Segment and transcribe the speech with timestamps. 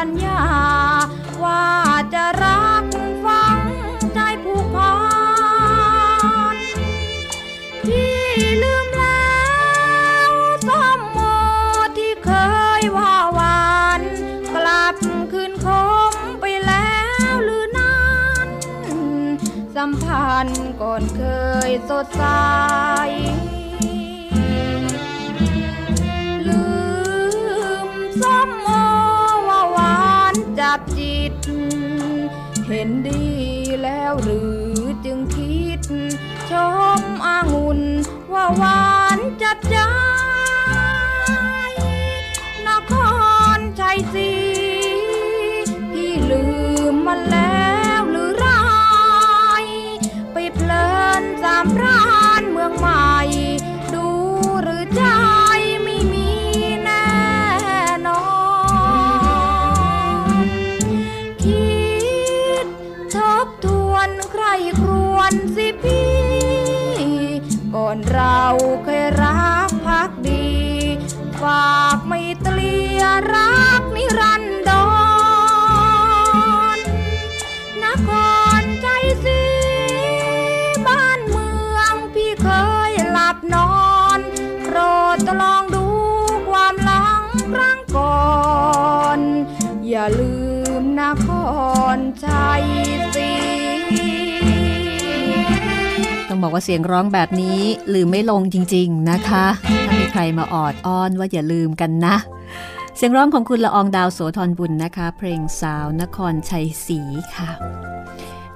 [0.00, 0.42] ัญญา
[1.42, 1.66] ว่า
[2.14, 2.84] จะรัก
[3.24, 3.58] ฟัง
[4.14, 4.94] ใจผูกพั
[6.54, 6.56] น
[7.86, 8.18] ที่
[8.62, 9.40] ลืมแล้
[10.30, 10.32] ว
[10.68, 11.18] สมโม
[11.98, 12.30] ที่เค
[12.80, 14.00] ยว่าวาน
[14.54, 14.94] กลับ
[15.32, 15.66] คืนค
[16.10, 16.98] มไปแล้
[17.32, 18.02] วหรือนั้
[18.46, 18.48] น
[19.76, 21.22] สัมพันธ์ก่อนเค
[21.68, 22.24] ยสดใส
[32.72, 33.24] เห็นดี
[33.82, 34.40] แล้วหรื
[34.74, 35.80] อจึงคิด
[36.50, 36.52] ช
[37.00, 37.80] มอางุ่น
[38.32, 39.88] ว่าหวานจัดจ้า
[87.50, 88.20] ครั้งก่อ
[89.16, 89.20] น
[89.88, 90.36] อย่าลื
[90.80, 91.28] มนค
[91.96, 92.62] รชัย
[93.14, 93.32] ศรี
[96.28, 97.60] ต้องบอกว่าเสียงร้องแบบนี้
[97.94, 99.46] ลืมไม่ลงจริง ๆนะคะ
[99.86, 102.16] ถ้ามีใครมาออดอ้อนว่าอย่าลืมกันนะ
[102.96, 107.00] เสียงร้องของคุณละอองดาวโสธรบุญนะคะ เพลงสาวนครชัยศรี
[107.36, 107.50] ค่ะ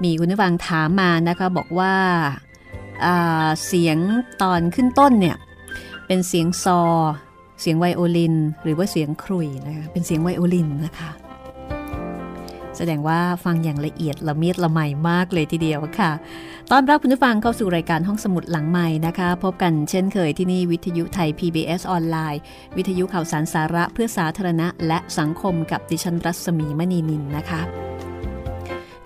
[0.02, 1.94] มีคุณผู้ฟังถามมานะคะบอกว่า
[3.04, 3.98] อ่าเสียง
[4.42, 5.36] ตอนขึ้นต้นเนี่ย
[6.06, 6.82] เป็นเสียงซอ
[7.60, 11.10] เสียงไวโอลิน หรือว่าเสียงครุยนะคะเป็นเสียงไวโอลินนะคะ
[12.78, 16.10] แสดงว่าฟังอย่างละเอียดละเมียดละไมมากเลยทีเดียวค่ะ
[16.70, 22.40] ตอนรับคุณผู้ฟังเข้าสู่รายการห้องสมุดหลังใหม่นะคะ พบกันเช่นเคยที่นี่วิทยุไทย PBS ออนไลน์
[22.76, 27.60] วิทยุข่าวสารสาระเพื่อสาธารณะ และสังคมกับดิฉันรัศมีมณีนินนะคะ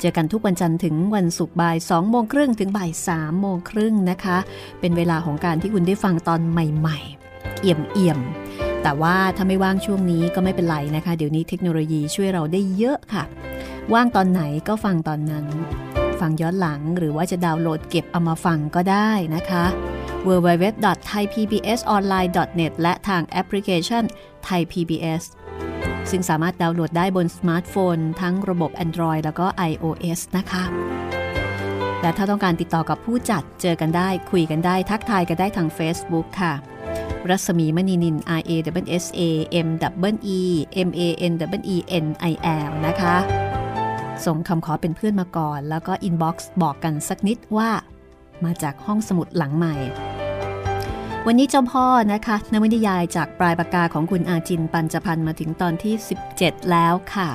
[0.01, 4.39] เจอกันทุกวันจันทร์ถึงวันศุกร์บ่าย2โมงครึ่งถึงบ่าย3โมงครึ่งนะคะ
[4.81, 7.28] เป็นเวลาของการที่คุณได้ฟังตอนใหม่ ๆ
[7.61, 8.19] เอี่ยมเอี่ยม
[8.83, 13.25] แต่ว่าถ้าไม่ว่างช่วงนี้ก็ไม่เป็นไรนะคะ เดี๋ยวนี้เทคโนโลยีช่วยเราได้เยอะค่ะ
[13.93, 15.45] ว่างตอนไหนก็ฟังตอนนั้น
[16.21, 19.65] ฟังย้อนหลังหรือว่าจะดาวน์โหลดเก็บเอามาฟังก็ได้นะคะ
[20.27, 24.05] www.thaipbsonline.net และทางแอปพลิเคชัน
[24.49, 25.23] Thai PBS
[26.11, 30.65] ซึ่งสามารถดาวน์โหลดได้บนสมาร์ทโฟน ทั้งระบบ Android แล้วก็ iOS นะคะ
[32.03, 36.55] และถ้าต้องการติดต่อกับผู้จัดเจอกันได้ คุยกันได้ ทักทายกันได้ทาง Facebook ค่ะ
[37.29, 38.51] รัศมีมณีนิน R A
[38.83, 39.21] W S A
[39.67, 39.69] M
[40.13, 40.41] W E
[40.89, 41.01] M A
[41.31, 42.33] N W E N I
[42.69, 43.17] L นะคะ
[44.27, 47.71] ส่งคำขอเป็นเพื่อนมาก่อน แล้วก็ inbox บอกกันสักนิดว่า
[48.45, 49.75] มาจากห้องสมุดหลังใหม่
[51.27, 55.95] วันนี้เจ้าพ่อนะคะนวนิยายจากปลายปากกาของคุณอาจินต์ ปัญจพรรค์มาถึงตอนที่
[56.33, 57.29] 17 แล้วค่ะ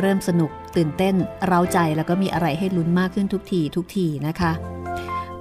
[0.00, 1.14] เริ่มสนุกตื่นเต้น
[1.46, 4.52] เร้าใจแล้วก็มีอะไรให้ลุ้นมากขึ้นทุกทีทุกทีนะคะ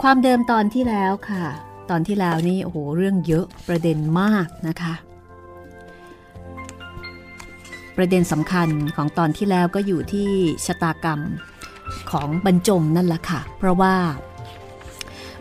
[0.02, 1.46] ความเดิมตอนที่แล้วค่ะ
[1.90, 4.94] ตอนที่แล้วนี่โอ้โหเรื่องเยอะประเด็นมากนะคะ
[7.98, 10.30] ประเด็นสำคัญของตอนที่แล้วก็อยู่ที่
[10.66, 11.20] ชะตากรรม
[12.12, 13.96] ของบรรจงนั่นแหละค่ะ เพราะว่า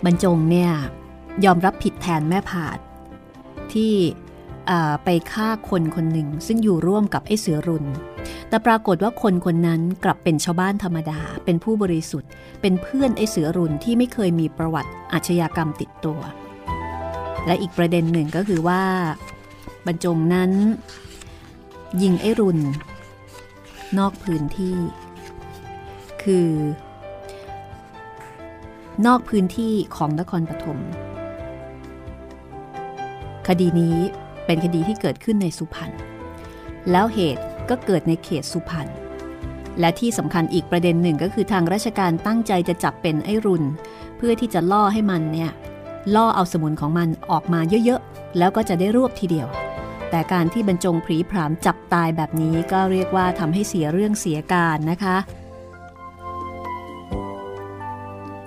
[0.05, 0.73] บรรจงเนี่ย
[1.45, 2.79] ยอมรับผิดแทนแม่ผาด
[3.73, 3.93] ที่
[5.05, 7.85] ไปฆ่าคนคนหนึ่ง ซึ่งอยู่ร่วมกับไอ้เสือรุน
[8.49, 12.31] แต่ปรากฏว่าคนคนนั้นกลับเป็นชาวบ้านธรรมดา เป็นผู้บริสุทธิ์
[12.61, 16.21] เป็นเพื่อนไอ้เสือรุนที่ไม่เคยมีประวัติอาชญากรรมติดตัว
[17.47, 18.83] และอีกประเด็นหนึ่งก็คือว่า
[19.87, 20.51] บรรจงนั้น
[22.03, 22.59] ยิงไอ้รุน
[23.99, 24.77] นอกพื้นที่
[26.23, 26.49] คือ
[29.07, 30.79] นอกพื้นที่ของนครปฐม
[33.49, 33.99] คดีนี้
[34.47, 35.91] เป็นคดีที่เกิดขึ้นในสุพรรณ
[36.91, 38.89] แล้วเหตุก็เกิดในเขตสุพรรณ
[39.81, 43.65] และที่สำคัญอีกประเด็นหนึ่งก็คือทางราชการตั้งใจจะจับเป็นไอ้รุน
[44.17, 45.51] เพื่อที่จะล่อให้มันเนี่ย
[46.15, 49.49] ล่อเอาสมุนของมันออกมาเยอะๆ แล้วก็จะได้รวบทีเดียว
[50.11, 55.17] แต่การที่บรรจงผีผามจับตายแบบนี้ก็เรียกว่าทำให้เสียเรื่องเสียการนะคะ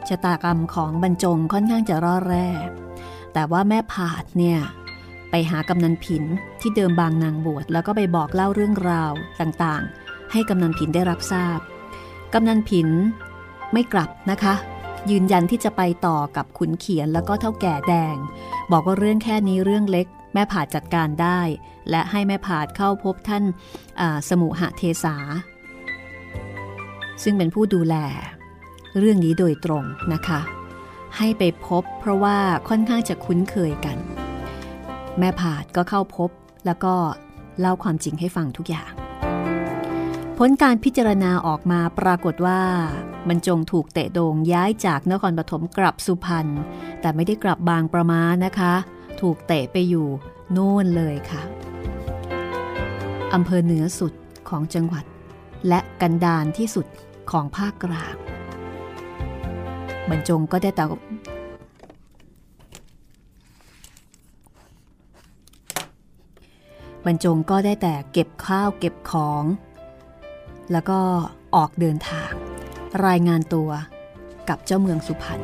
[0.08, 2.48] ชะตากรรมของบรรจงค่อนข้างจะร่อแร่
[3.34, 4.60] แต่ว่าแม่ผาดเนี่ย
[5.38, 6.24] ไปหากำนันผิน
[6.62, 11.60] ที่เดิมบางนางบวชแล้วก็ไปบอกเล่าเรื่องราวต่างๆ ให้กำนันผินได้รับทราบ
[12.34, 12.90] กำนันผิน
[13.74, 14.54] ไม่กลับนะคะ
[15.12, 18.16] ยืนยันที่จะไปต่อกับขุนเขียนแล้วก็เท่าแก่แดง
[18.72, 21.40] บอกว่าเรื่องแค่นี้เรื่องเล็ก แม่ผาดจัดการได้
[21.90, 23.44] และให้แม่ผาดเข้าพบท่าน
[24.30, 25.16] สมุหเทสา
[27.24, 27.96] ซึ่งเป็นผู้ดูแล
[28.98, 29.84] เรื่องนี้โดยตรง
[30.14, 30.40] นะคะ
[31.18, 32.38] ให้ไปพบเพราะว่า
[32.70, 34.00] ค่อนข้างจะคุ้นเคยกัน
[35.20, 36.30] แม่ผาดก็เข้าพบ
[36.66, 36.94] แล้วก็
[37.60, 38.92] เล่าความจริงให้ฟังทุกอย่าง
[40.38, 42.62] ผลการพิจารณาออกมาปรากฏว่า
[43.28, 46.48] บรรจงถูกเตะโด่งย้ายจากนครปฐมกลับสุพรรณ
[47.02, 48.74] แต่ไม่ได้กลับบางประมานะคะ
[49.22, 50.08] ถูกเตะไปอยู่
[50.52, 51.42] โน่นเลยค่ะ
[53.34, 54.14] อำเภอเหนือสุด
[54.50, 55.06] ของจังหวัด
[55.68, 56.86] และกันดานที่สุด
[57.32, 58.16] ของภาคกลาง
[60.10, 60.84] บรรจงก็ได้แต่
[67.06, 69.44] บรรจงก็ได้แต่เก็บข้าวเก็บของ
[70.72, 71.00] แล้วก็
[71.56, 72.32] ออกเดินทาง
[73.06, 73.70] รายงานตัว
[74.50, 75.42] กับเจ้าเมืองสุพรรณ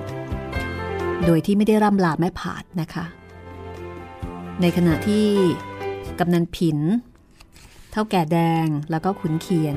[1.26, 3.06] โดยที่ไม่ได้ร่ำลาแม่ผาดนะคะ
[4.62, 5.28] ในขณะที่
[6.20, 6.80] กำนันผิน
[7.92, 9.76] เท่าแก่แดงแล้วก็ขุนเขียน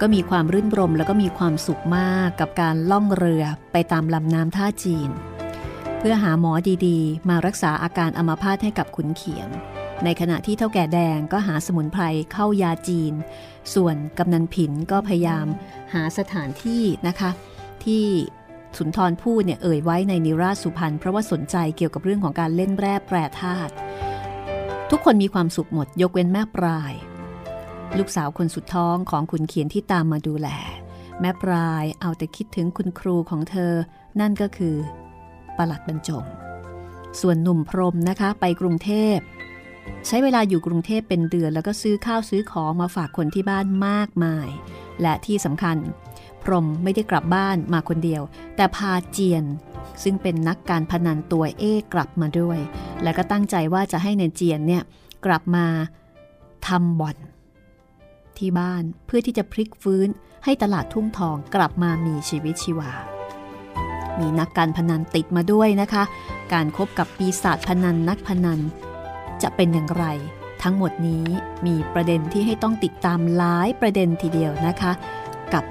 [0.00, 5.10] ก็มีความรื่นรมแล้วก็มีความสุขมากกับการล่องเรือไปตามลำน้ำท่าจีน
[5.98, 6.52] เพื่อหาหมอ
[6.86, 9.48] ดีๆ มารักษาอาการอัมาพาตให้กับขุนเขียน
[10.04, 13.14] ในขณะที่เท่าแก่แดงก็หาสมุนไพรเข้ายาจีน
[13.74, 15.46] ส่วนกำนันผินก็พยายาม
[15.94, 17.30] หาสถานที่นะคะ
[17.84, 18.06] ที่
[18.76, 23.72] สุนทรพูดเนี่ยเอ่ยไว้ในนิราชสุพรรณเพราะว่าสนใจเกี่ยวกับเรื่องของการเล่นแร่แปรธาตุ
[24.90, 26.92] ทุกคนมีความสุขหมดยกเว้นแม่ปลาย
[27.98, 30.48] ลูกสาวคนสุดท้องของคุณเขียนที่ตามมาดูแล
[31.20, 33.72] แม่ปลายเอาแต่คิดถึงคุณครูของเธอ
[34.20, 34.76] นั่นก็คือ
[35.56, 36.24] ประหลัดบรรจง
[37.20, 39.16] ส่วนหนุ่มพรมนะคะไปกรุงเทพ
[40.06, 44.48] ใช้เวลาอยู่กรุงเทพเป็นเดือนแล้วก็ซื้อข้าวซื้อของมาฝากคนที่บ้านมากมาย
[45.02, 45.76] และที่สำคัญ
[46.42, 48.22] พรมไม่ได้กลับบ้านมาคนเดียว
[48.56, 49.44] แต่พาเจียน
[50.02, 51.64] ซึ่งเป็นนักการพนันตัวเอ
[51.94, 52.58] กลับมาด้วย
[53.02, 54.82] และก็ตั้งใจว่าจะให้เนเจียนเนี่ย
[55.26, 55.66] กลับมา
[56.68, 57.16] ทำบ่อน
[58.38, 60.08] ที่บ้านเพื่อที่จะพลิกฟื้น
[60.44, 62.90] ให้ตลาดทุ่งทองกลับมามีชีวิตชีวา
[64.20, 66.02] มีนักการพนันติดมาด้วยนะคะ
[66.52, 68.60] การครบกับปีศาจพนันนักพนัน
[69.42, 70.06] จะเป็นอย่างไร
[70.62, 71.26] ทั้งหมดนี้
[71.66, 74.92] มีประเด็นที่ให้ต้องติดตามหลายประเด็นทีเดียวนะคะ
[75.54, 75.64] กับ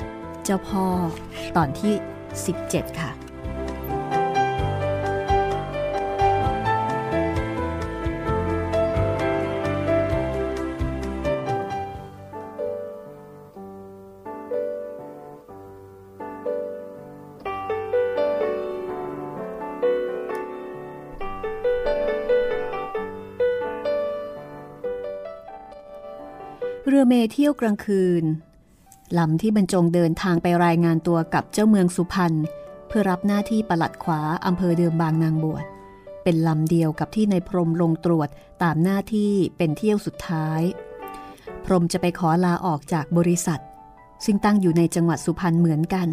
[0.43, 0.85] เจ้าพ่อ
[1.57, 1.93] ตอนที่
[2.45, 3.11] 17 ค่ะ
[26.91, 28.23] เรือเมเที่ยวกลางคืน
[29.17, 32.33] ลำที่บรรจงเดินทางไปรายงานตัวกับเจ้าเมืองสุพรรณ
[32.87, 35.65] เพื่อรับหน้าที่ปลัดขวาอำเภอเดิมบางนางบวช
[36.23, 38.29] เป็นลำเดียวกับที่ในพรมลงตรวจ
[38.63, 40.61] ตามหน้าที่เป็นเที่ยวสุดท้าย
[41.65, 43.61] พรมจะไปขอลาออกจากบริษัท
[44.25, 46.09] ซึ่งตั้งอยู่ในจังหวัดสุพรรณเหมือนกัน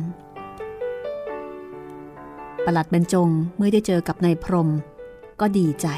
[2.64, 4.68] ปลัดบรรจงเมื่อได้เจอกับนายพรม
[5.40, 5.88] ก็ดีใจ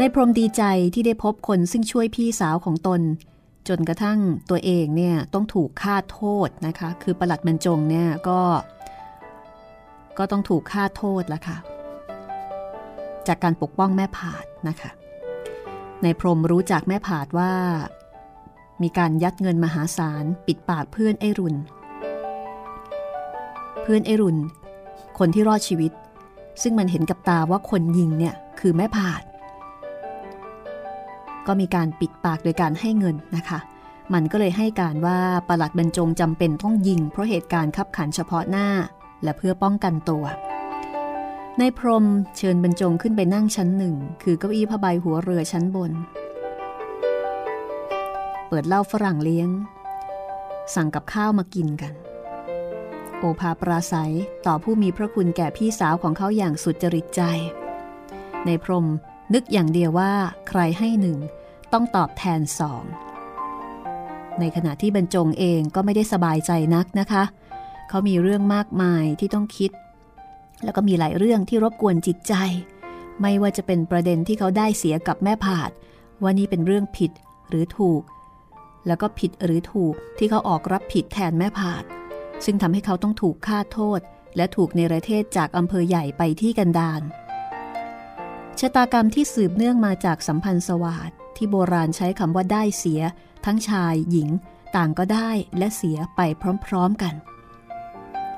[0.00, 0.62] ในพรมดีใจ
[0.94, 3.00] ที่ได้พบคนซึ่งช่วยพี่สาวของตน
[3.68, 4.18] จนกระทั่ง
[4.50, 8.40] ตัวเองเนี่ยต้องถูกฆ่าโทษนะคะ คือประหลัดบรรจงเนี่ยก็
[10.18, 11.58] ก็ต้องถูกฆ่าโทษแล้วค่ะ
[13.26, 14.90] จากการปกป้องแม่ผาดนะคะ
[16.02, 17.52] ในพรมรู้จักแม่ผาดว่า
[18.82, 21.54] มีการยัดเงินมหาศาลปิดปากเพื่อนไอรุน
[23.82, 24.36] เพื่อนไอรุน
[25.18, 25.92] คนที่รอดชีวิต
[26.62, 29.22] ซึ่งมันเห็นกับตาว่าคนยิงเนี่ยคือแม่ผาด
[31.46, 33.58] ก็มีการปิดปากโดยการให้เงินนะคะ
[34.14, 38.68] มันก็เลยให้การว่าประหลัดบรรจงจำเป็นต้องยิง เพราะเหตุการณ์ขับขันเฉพาะหน้า
[39.22, 40.24] และเพื่อป้องกันตัว
[41.58, 42.04] ในพรม
[42.36, 45.92] เชิญบรรจงขึ้นไปนั่งชั้นหนึ่ง คือเก้าอี้ผ้าใบหัวเรือชั้นบน
[48.48, 49.48] เปิดเหล้าฝรั่งเลี้ยง
[50.74, 51.94] สั่งกับข้าวมากินกัน
[53.18, 54.14] โอภาปราศัย
[54.46, 57.22] ต่อผู้มีพระคุณแก่พี่สาวของเขาอย่างสุดจริตใจ
[58.46, 58.86] ในพรม
[59.34, 60.12] นึกอย่างเดียวว่า
[60.48, 61.18] ใครให้หนึ่ง
[61.72, 62.84] ต้องตอบแทนสอง
[64.40, 67.24] ในขณะที่บรรจงเองก็ไม่ได้สบายใจนักนะคะ
[67.88, 69.70] เขามีเรื่องมากมายที่ต้องคิด
[70.64, 72.34] แล้วก็มีหลายเรื่องที่รบกวนจิตใจ
[73.20, 75.70] ไม่ว่าจะเป็นประเด็นที่เขาได้เสียกับแม่ผาด
[76.22, 77.12] ว่านี่เป็นเรื่องผิด
[77.48, 78.02] หรือถูก
[78.86, 81.84] แล้วก็ผิดหรือถูกที่เขาออกรับผิดแทนแม่ผาด
[82.44, 84.00] ซึ่งทำให้เขาต้องถูกฆ่าโทษ
[84.36, 87.02] และถูกในประเทศจากอำเภอใหญ่ไปที่กันดาร
[88.60, 93.02] ชะตากรรมที่สืบเนื่องมาจากสัมพันธ์สวัสดที่โบราณใช้คำว่าได้เสีย
[93.44, 94.28] ทั้งชายหญิง
[94.76, 96.20] ต่างก็ได้และเสียไป
[96.66, 97.14] พร้อมๆกัน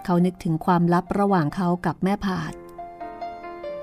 [0.05, 2.53] เขานึกถึงความลับระหว่างเขากับแม่ผาด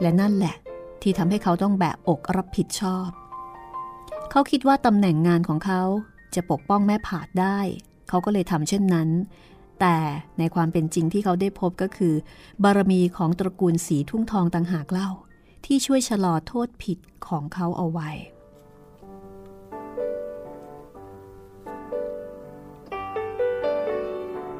[0.01, 0.55] และนั่นแหละ
[1.01, 3.09] ที่ทำให้เขาต้องแบกอกรับผิดชอบ
[4.31, 5.81] เขาคิดว่าตำแหน่งงานของเขา
[6.35, 7.59] จะปกป้องแม่ผาดได้
[8.09, 9.09] เขาก็เลยทำเช่นนั้น
[9.79, 9.97] แต่
[10.39, 12.13] ในความเป็นจริงที่เขาได้พบก็คือ
[12.63, 15.09] บารมีของตระกูลสีทุ่งทองต่างหากเล่า
[15.65, 18.09] ที่ช่วยชะลอโทษผิดของเขาเอาไว้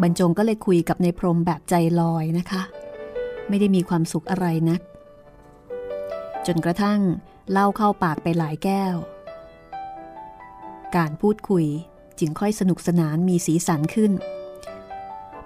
[0.02, 2.62] บรรจงก็เลยคุยกับในพรมแบบใจลอยนะคะ
[3.50, 4.82] ไม่ได้มีความสุขอะไรนัก
[6.48, 7.00] จนกระทั่ง
[7.52, 8.96] เล่าเข้าปากไปหลายแก้ว
[10.98, 11.66] การพูดคุย
[12.20, 14.12] จึงค่อยสนุกสนานมีสีสันขึ้น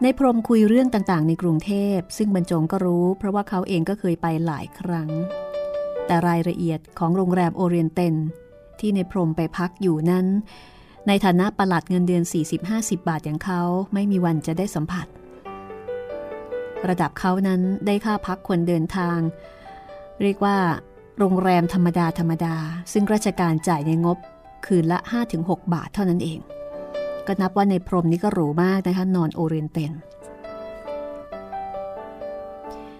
[0.01, 5.09] ในพรมคุยเรื่องต่างๆ ในกรุงเทพ ซึ่งบรรจงก็รู้ เพราะว่าเขาเองก็เคยไปหลายครั้ง
[6.09, 8.15] แต่รายละเอียดของโรงแรมโอเรียนเตน
[8.79, 10.25] ที่ในพรมไปพักอยู่นั้น
[11.07, 12.23] ในฐานะประหลัดเงินเดือน
[12.61, 13.61] 40-50 บาทอย่างเขา
[13.93, 15.07] ไม่มีวันจะได้สัมผัส
[16.89, 19.19] ระดับเขานั้นได้ค่าพักคนเดินทาง
[20.21, 20.57] เรียกว่า
[21.17, 22.55] โรงแรมธรรมดาธรรมดา
[22.91, 24.17] ซึ่งราชการจ่ายในงบ
[24.65, 24.99] คืนละ
[25.35, 26.39] 5-6 บาทเท่านั้นเอง
[27.27, 29.91] ก็นับว่าในพรมนี้ก็หรูมากนะคะนอนโอเรียนเตน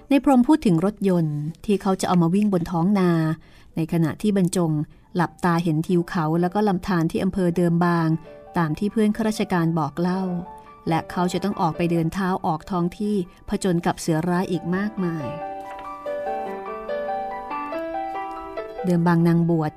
[0.10, 3.12] ในพรมพูดถึงรถยนต์ที่เขาจะเอามาวิ่งบนท้องนา
[3.76, 4.72] ในขณะที่บรรจง
[5.16, 8.10] หลับตาเห็นทิวเขาแล้วก็ลำธารที่อำเภอเดิมบาง
[8.58, 10.24] ตามที่เพื่อนข้าราชการบอกเล่า
[10.88, 13.16] และเขาจะต้องออกไปเดินเท้าออกท้องที่
[13.50, 15.28] ผจญกับเสือร้ายอีกมากมาย
[18.86, 19.72] เดิมบางนางบวช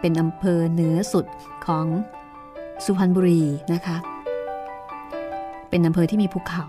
[0.00, 1.26] เป็นอำเภอเหนือสุด
[1.66, 1.86] ของ
[2.84, 3.96] สุพรรณบุรีนะคะ
[5.68, 6.66] เป็นอำเภอที่มีภูเขา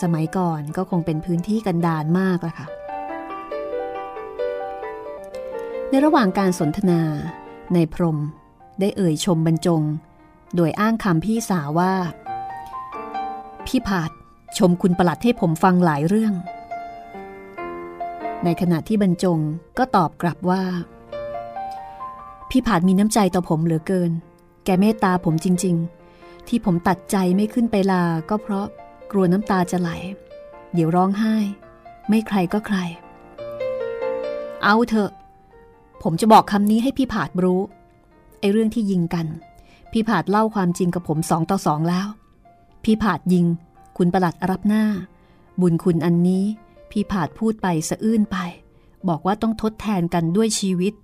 [0.00, 2.66] สมัยก่อนก็คงเป็นพื้นที่กันดารมากละค่ะ
[5.90, 7.00] ในระหว่างการสนทนา
[7.74, 8.18] ในพรม
[8.80, 9.82] ได้เอ่ยชมบรรจง
[10.56, 11.92] โดยอ้างคำพี่สาวว่า
[13.66, 14.10] พี่ผาด
[14.58, 16.34] ชมคุณประหลัดให้ผมฟังหลายเรื่อง
[18.44, 19.38] ในขณะที่บรรจง
[19.78, 20.62] ก็ตอบกลับว่า
[22.50, 24.10] พี่ผาดมีน้ำใจต่อผมเหลือเกิน
[24.64, 25.76] แกเมตตาผมจริง
[26.12, 28.66] ๆ ที่ผมตัดใจไม่ขึ้นไปลาก็เพราะ
[29.12, 29.90] กลัวน้ำตาจะไหล
[30.74, 31.36] เดี๋ยวร้องไห้
[32.08, 32.76] ไม่ใครก็ใคร
[34.64, 35.10] เอาเถอะ
[36.02, 37.60] ผมจะบอกคำนี้ให้พี่ผาดรู้
[38.40, 39.26] ไอ้เรื่องที่ยิงกัน
[39.92, 42.06] พี่ผาดเล่าความจริงกับผมสองต่อสองแล้ว
[42.84, 43.46] พี่ผาดยิง
[43.96, 44.84] คุณประหลัดรับหน้า
[45.60, 46.44] บุญคุณอันนี้
[46.90, 48.36] พี่ผาดพูดไปสะอื้นไป
[49.08, 50.94] บอกว่าต้องทดแทนกันด้วยชีวิต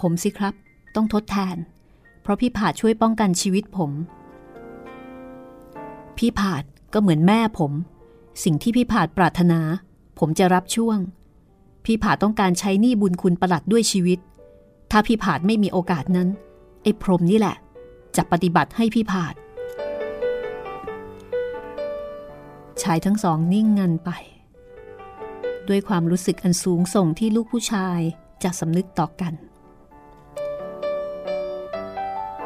[0.00, 0.54] ผมสิครับ
[0.94, 1.56] ต้องทดแทน
[2.22, 3.90] เพราะพี่ผาดช่วยป้องกันชีวิตผม
[6.18, 7.72] พี่ผาดก็เหมือนแม่ผม
[8.44, 9.60] สิ่งที่พี่ผาดปรารถนา
[10.18, 10.98] ผมจะรับช่วง
[11.84, 14.18] พี่ผาดต้องการใช้หนี้บุญคุณประหลัดด้วยชีวิต
[14.90, 16.28] ถ้าพี่ผาดไม่มีโอกาสนั้น
[16.82, 17.56] ไอ้พรมนี่แหละ
[18.16, 19.34] จะปฏิบัติให้พี่ผาด
[22.82, 24.10] ชายทั้งสองนิ่งงันไป
[25.68, 28.00] ด้วยความรู้สึกอันสูงส่งที่ลูกผู้ชาย
[28.42, 29.34] จะสำนึกต่อกัน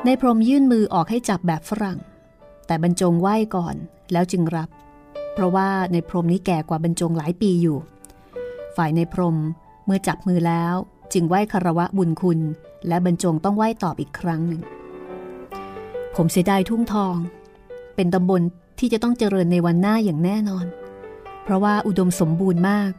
[0.04, 1.98] ในพรมยื่นมือออกให้จับแบบฝรั่ง
[2.68, 3.74] แต่บรรจงไหว้ก่อน
[4.12, 4.68] แล้วจึงรับ
[5.34, 7.78] เพราะว่าในพรมนี้แก่กว่าบรรจงหลายปีอยู่
[8.76, 9.36] ฝ่ายในพรม
[9.86, 10.74] เมื่อจับมือแล้ว
[11.12, 12.40] จึงไหว้คารวะบุญคุณ
[12.88, 14.62] และบรรจงต้องไหว้ตอบอีกครั้งหนึ่ง
[16.16, 17.14] ผมเสียดายทุ่งทอง
[17.94, 18.42] เป็นตำบล
[18.78, 20.66] ที่จะต้องเจริญในวันหน้าอย่างแน่นอน
[21.42, 22.92] เพราะว่าอุดมสมบูรณ์มาก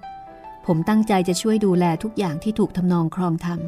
[0.65, 3.59] ผมตั้งใจจะช่วยดูแลทุกอย่างที่ถูกทำนองครองธรรม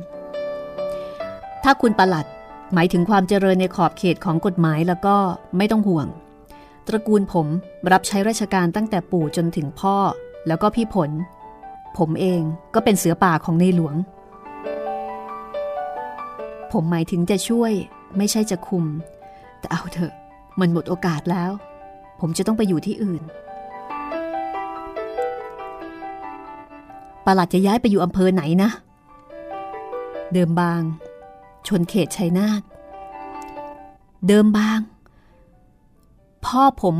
[1.63, 2.25] ถ้าคุณประหลัด
[2.74, 5.16] หมายถึงความเจริญในขอบเขตของกฎหมายแล้วก็
[5.58, 6.08] ไม่ต้องห่วง
[6.88, 7.48] ตระกูลผม
[7.92, 9.96] รับใช้ราชการตั้งแต่ปู่จนถึงพ่อ
[10.48, 11.12] แล้วก็พี่ผล
[11.98, 12.42] ผมเอง
[12.74, 13.96] ก็เป็นเสือป่าของในหลวง
[16.72, 17.72] ผมหมายถึงจะช่วย
[18.18, 18.86] ไม่ใช่จะคุม
[19.60, 20.13] แต่เอาเถอะ
[20.60, 21.51] มันหมดโอกาสแล้ว
[22.20, 23.24] ผมจะต้องไปอยู่ที่อื่น
[27.25, 28.70] ประหลัดจะย้ายไปอยู่อำเภอไหนนะ
[30.34, 30.82] เดิมบาง
[31.68, 32.62] ชนเขตชัยนาท
[34.27, 34.80] เดิมบาง
[36.46, 36.96] พ่อผม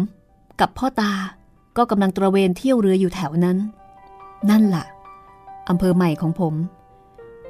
[0.60, 1.14] กับพ่อตา
[1.78, 3.58] ก็กำลังตระเวนเที่ยวเรืออยู่แถวนั้น
[4.50, 4.86] นั่นละ่ะ
[5.70, 6.54] อำเภอใหม่ของผม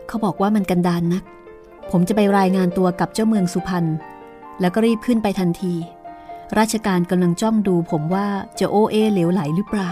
[0.08, 1.24] เขาบอกว่ามันกันดานนัก
[1.92, 3.86] ผมจะไปรายงานตัวกับเจ้าเมืองสุพรรณ
[4.60, 5.74] แล้วก็รีบขึ้นไปทันที
[6.58, 8.28] ราชการกำลังจ้องดูผมว่า
[8.60, 9.92] จะโอเอเหลวไหลหรือเปล่า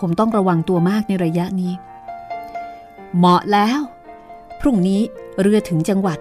[0.00, 1.72] ผมต้องระวังตัวมากในระยะนี้
[3.16, 3.80] เหมาะแล้ว
[4.60, 5.00] พรุ่งนี้
[5.40, 6.18] เรือถึงจังหวัด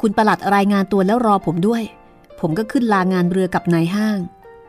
[0.00, 1.82] คุณประหลัดรายงานตัวแล้วรอผมด้วย
[2.40, 4.18] ผมก็ขึ้นลางานเรือกับนายห้าง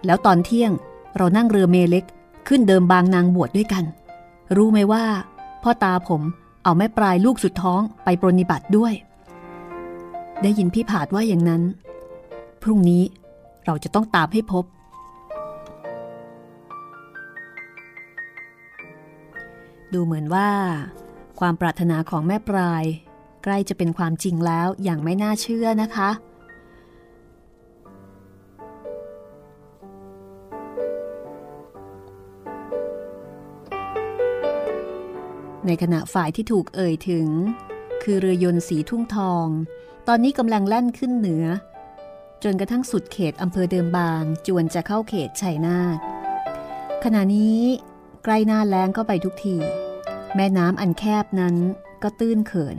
[0.05, 0.71] แล้วตอนเที่ยง
[1.17, 2.05] เรานั่งเรือเมเล็ก
[2.47, 3.83] ขึ้นเดิมบางนางบวชดด้วยกัน
[4.55, 5.05] รู้ไหมว่า
[5.63, 6.21] พ่อตาผม
[6.63, 8.93] เอาแม่ปลายลูกสุดท้องไปปรนิบัติด้วย
[10.41, 11.61] ได้ยินพี่ผาดว่าอย่างนั้น
[12.61, 13.03] พรุ่งนี้
[13.65, 14.65] เราจะต้องตามให้พบ
[19.93, 20.49] ดูเหมือนว่า
[21.39, 22.83] ความปรารถนาของแม่ปลาย
[23.43, 26.09] ใกล้จะเป็นความจริงแล้วอย่างไม่น่าเชื่อนะคะ
[35.65, 37.27] ในขณะฝ่ายที่ถูกเอ่ยถึง
[38.03, 39.47] คือเรือยนต์สีทุ่งทอง
[40.07, 41.45] ตอนนี้กำลังแล่นขึ้นเหนือ
[42.43, 45.99] จนกระทั่งสุดเขตอำเภอเดิมบาง จวนจะเข้าเขตชัยนาท
[47.03, 47.61] ขณะนี้
[48.23, 49.55] ใกล้หน้าแล้งก็ไปทุกที
[50.35, 51.55] แม่น้ำอันแคบนั้น
[52.03, 52.77] ก็ตื้นเขิน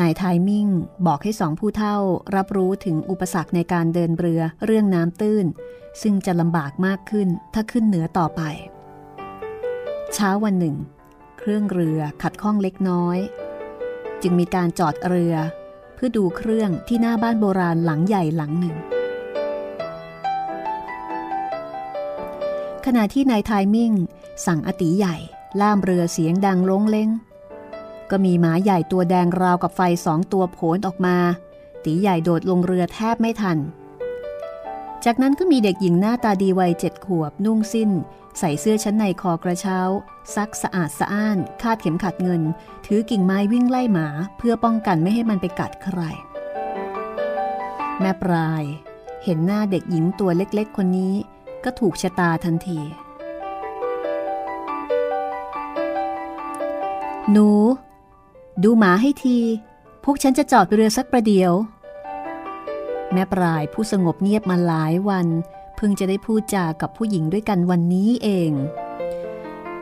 [0.00, 0.68] นายไทมิ่ง
[1.06, 1.96] บอกให้สองผู้เท่า
[2.36, 5.46] รับรู้ถึงอุปสรรคในการเดินเรือเรื่องน้ำตื้น
[6.02, 8.42] ซึ่งจะลำบากมากขึ้นถ้าขึ้นเหนือต่อไป
[10.14, 10.76] เช้าวันหนึ่ง
[11.38, 13.18] เครื่องเรือขัดข้องเล็กน้อย
[14.22, 15.34] จึงมีการจอดเรือ
[15.94, 18.76] เพื่อดูเครื่องที่หน้าบ้านโบราณหลังใหญ่หลังหนึ่ง
[22.86, 23.92] ขณะที่นายไทมิ่ง
[24.46, 25.16] สั่งอติใหญ่
[25.60, 27.08] ล่ามเรือเสียงดังลงเล้ง
[28.12, 31.16] ก็มีหมาใหญ่ตัวแดงราวกับไฟสองตัวโผล่ออกมา
[31.84, 33.58] ตีใหญ่โดดลงเรือแทบไม่ทัน
[35.04, 37.90] จากนั้นก็มีเด็กหญิงหน้าตาดีวัยเจ็ดขวบนุ่งสิ้น
[38.38, 39.80] ใส่เสื้อชั้นในคอกระเช้า
[40.34, 42.42] ซักสะอาดสะอ้าน คาดเข็มขัดเงิน
[42.86, 46.00] ถือกิ่งไม้วิ่งไล่หมาเพื่อป้องกันไม่ให้มันไปกัดใคร
[48.00, 48.64] แม่ปลาย
[49.24, 51.14] เห็นหน้าเด็กหญิงตัวเล็กๆ คนนี้
[51.64, 52.80] ก็ถูกชะตาทันที
[57.30, 57.48] หนู
[58.62, 59.38] ดูหมาให้ที
[60.04, 61.52] พวกฉันจะจอดเรือสักประเดี๋ยว
[63.12, 65.26] แม่ปลายผู้สงบเงียบมาหลายวัน
[65.76, 68.50] เพิ่งจะได้พูดจากับผู้หญิงด้วยกันวันนี้เอง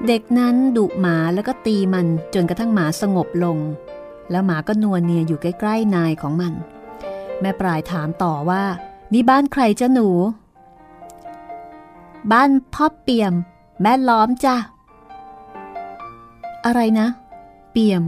[0.07, 3.59] เด็กนั้นดุหมาแล้วก็ตีมันจนกระทั่งหมาสงบลง
[4.31, 6.53] แล้วหมาก็นวลเนียอยู่ใกล้ๆนายของมัน
[7.41, 8.63] แม่ปลายถามต่อว่า
[9.13, 10.09] นี่บ้านใครจ้ะหนู
[12.33, 13.33] บ้านพ่อเปี่ยม
[13.83, 14.57] แม่ล้อมจ้ะ
[16.67, 17.09] อะไรนะ
[17.73, 18.03] เปี่ยม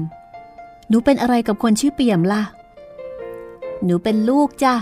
[0.92, 2.42] หนูเป็นอะไรกับคนชื่อเปี่ยมล่ะ
[3.84, 4.74] หนูเป็นลูกจ้ะ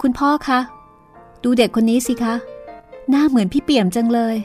[0.00, 0.60] คุณพ่อคะ
[1.42, 2.34] ดูเด็กคนนี้สิคะ
[3.08, 4.36] หน้าเหมือนพี่เปี่ยมจังเลย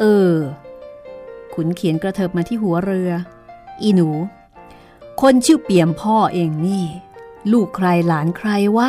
[0.00, 0.34] เออ
[1.54, 3.10] ขุนเขียนกระเถิบมาที่หัวเรือ
[3.82, 4.08] อีหนู
[5.20, 6.84] คนชื่อเปี่ยมพ่อเองนี่
[7.52, 8.88] ลูกใครหลานใครวะ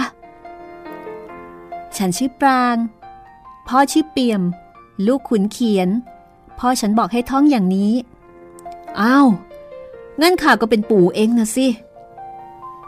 [1.98, 2.76] ฉันชื่อปราง
[3.68, 4.42] พ่อชื่อเปี่ยม
[5.08, 5.90] ลูกขุนเขียน
[6.60, 7.94] พ่อฉันบอกให้ท่องอย่างนี้
[9.02, 9.28] อ้าว
[10.22, 11.68] งั้นข้าก็เป็นปู่เองนะสิ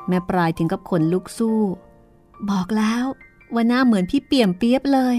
[0.07, 1.59] แม่ปลายถึงกับขนลุกสู้
[2.49, 3.05] บอกแล้ว
[3.53, 5.15] ว่าหน้าเหมือนพี่เปี่ยมเปียบเลย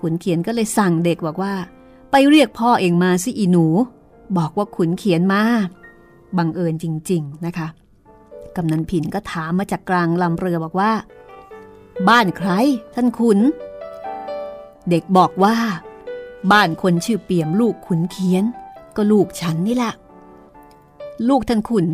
[0.00, 1.54] ขุนเขียนก็เลยสั่งเด็กบอกว่า
[2.10, 3.66] ไปเรียกพ่อเองมาสิอีหนู
[4.38, 5.42] บอกว่าขุนเขียนมา
[6.36, 7.68] บังเอิญจริง ๆ นะคะ
[8.56, 10.92] กำนันผินก็ถามมาจากกลางลำเรือบอกว่า
[12.08, 12.50] บ้านใคร
[12.94, 13.38] ท่านขุน
[14.90, 15.56] เด็กบอกว่า
[16.52, 18.44] บ้านคนชื่อเปี่ยมลูกขุนเขียน
[18.96, 19.92] ก็ลูกฉันนี่แหละ
[21.28, 21.86] ลูกท่านขุน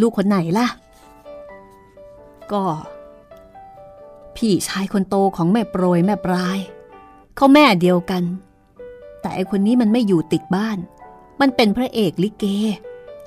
[0.00, 0.66] ลูกคนไหนล่ะ
[2.52, 2.64] ก็
[4.36, 6.58] พี่ชายคนโตของแม่โปรยแม่ปลาย
[7.36, 8.24] เขาแม่เดียวกัน
[9.20, 10.78] แต่ไอคนนี้มันไม่อยู่ติดบ้าน
[11.40, 12.44] มันเป็นพระเอกลิเก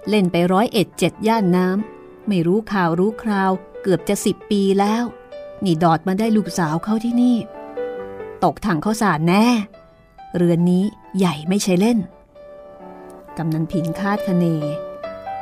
[0.09, 5.03] เล่นไปร้อยเอ็ดเจ็ดย่านน้ำไม่รู้ข่าวรู้คราวเกือบจะสิบปีแล้ว
[5.63, 7.37] นี่ดอดมาได้ลูกสาวเขาที่นี่
[8.43, 9.45] ตกถังข้าวสารแน่
[10.35, 10.83] เรือนนี้
[11.17, 11.97] ใหญ่ไม่ใช่เล่น
[13.37, 14.45] กำนันผินคาดคะเน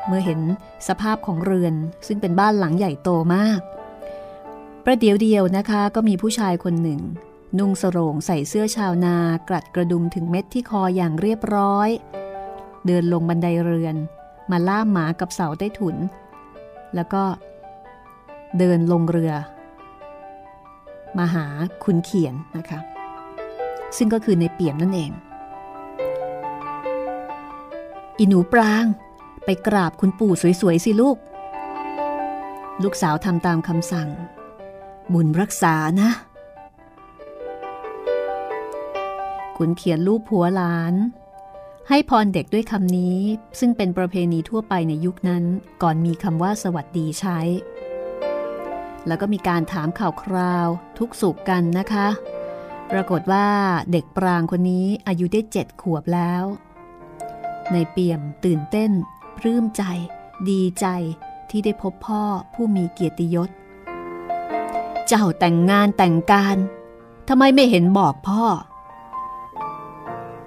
[0.08, 0.40] เมื่อเห็น
[0.88, 1.74] สภาพของเรือน
[2.08, 3.60] ซึ่งเป็นบ้านหลังใหญ่โตมาก
[4.86, 7.02] ประเดี๋ยวเดียวนะคะก็มีผู้ชายคนหนึ่ง
[7.58, 9.16] นุ่งสรงใส่เสื้อชาวนา
[9.50, 11.90] กรัดกระดุมถึงเม็ดที่คออย่างเรียบร้อย
[12.88, 13.96] เดินลงบันไดเรือน
[14.52, 15.96] มาล่ามหมากับเสาใต้ถุน
[16.96, 17.24] แล้วก็
[18.58, 19.34] เดินลงเรือ
[21.18, 21.46] มาหา
[21.84, 22.80] คุณเขียนนะคะ
[23.98, 25.12] ซึ่งก็คือในเปี่ยมนั่นเอง
[28.18, 28.86] อีหนูปราง
[29.50, 30.32] ไปกราบคุณปู่
[30.62, 31.18] สวยๆสิลูก
[32.84, 34.10] ลูกสาวทำตามคำสั่ง
[35.14, 36.10] บุญรักษานะ
[39.58, 40.94] คุณเขียนรูปผัวหลาน
[41.90, 43.20] ให้พรเด็กด้วยคำนี้
[43.60, 45.44] ซึ่งเป็นประเพณีทั่วไปในยุคนั้น
[45.84, 47.40] ก่อนมีคำว่าสวัสดีใช้
[49.08, 52.08] แล้วก็มีการถามข่าวคราวทุกสุขกันนะคะ
[52.92, 53.48] ปรากฏว่า
[53.92, 56.44] เด็กปรางคนนี้อายุได้เจ็ดขวบแล้ว
[57.72, 58.92] ในเปี่ยมตื่นเต้น
[59.38, 59.84] ปลื้มใจ
[60.50, 60.86] ดีใจ
[61.50, 62.22] ที่ได้พบพ่อ
[62.54, 63.50] ผู้มีเกียรติยศ
[65.08, 66.58] เจ้าแต่งงานแต่งการ
[67.28, 68.44] ทำไมไม่เห็นบอกพ่อ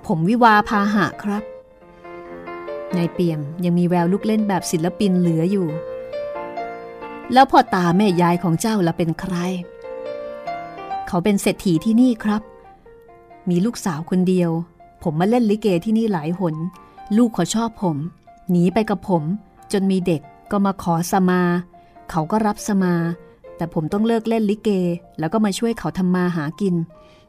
[0.06, 1.44] ผมวิวาพาหะครับ
[2.94, 5.68] ในเปี่ยมยังมีแววลูกเล่นแบบศิลปินเหลืออยู่
[7.32, 9.34] แล้วพ่อตาแม่ยายของเจ้าละเป็นใคร
[11.06, 12.42] เขาเป็นเศรษฐีที่นี่ครับ
[13.48, 14.50] มีลูกสาวคนเดียว
[15.02, 16.54] ผมมาเล่นลิเกที่นี่หลายหน
[17.16, 17.96] ลูกเขาชอบผม
[18.50, 19.22] หนีไปกับผม
[19.72, 21.42] จนมีเด็กก็มาขอสมา
[22.10, 22.94] เขาก็รับสมา
[23.56, 24.70] แต่ผมต้องเลิกเล่นลิเก
[25.18, 26.74] แล้วก็มาช่วยเขาทำมาหากิน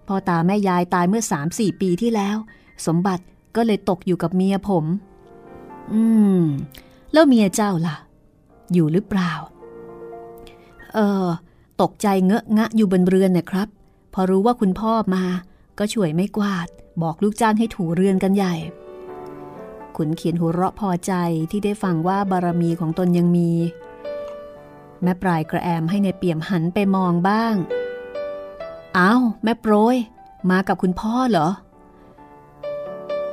[0.08, 2.38] พ่อตาแม่ยายตายเมื่อสามสี่ปีที่แล้ว
[2.86, 3.24] สมบัติ
[3.56, 4.86] ก็เลยตกอยู่กับเมียผม
[5.94, 6.02] อื
[6.40, 6.44] ม
[7.14, 7.96] แล้วเมียเจ้าล่ะ
[8.74, 9.32] อยู่หรือเปล่า
[10.94, 11.28] เออ
[11.82, 13.68] ตกใจเงอะงะอยู่บนเรือนนะครับ
[14.14, 15.24] พอรู้ว่าคุณพ่อมา
[15.80, 16.68] ก็ช่วยไม่กวาด
[17.02, 18.56] บอกลูกจ้างให้ถูเรือนกันใหญ่
[19.98, 21.14] ขุนเขียนหัวเราะพอใจ
[21.52, 23.52] ที่ได้ฟังว่าบารมีของตนยังมี
[25.04, 27.56] แม่ปลายกระแอมให้ในเปี่ยมหันไปมองบ้าง
[28.98, 29.96] อ้าว แม่โปรย
[30.52, 31.50] มากับคุณพ่อเหรอ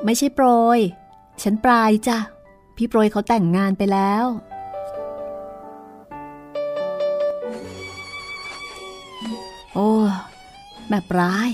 [0.05, 0.79] ไม่ใช่โปรย
[1.43, 2.19] ฉันปลายจ้ะ
[2.77, 4.25] พี่โปรยเขาแต่งงานไปแล้ว
[9.75, 9.91] โอ้
[10.89, 11.51] แม่ปลาย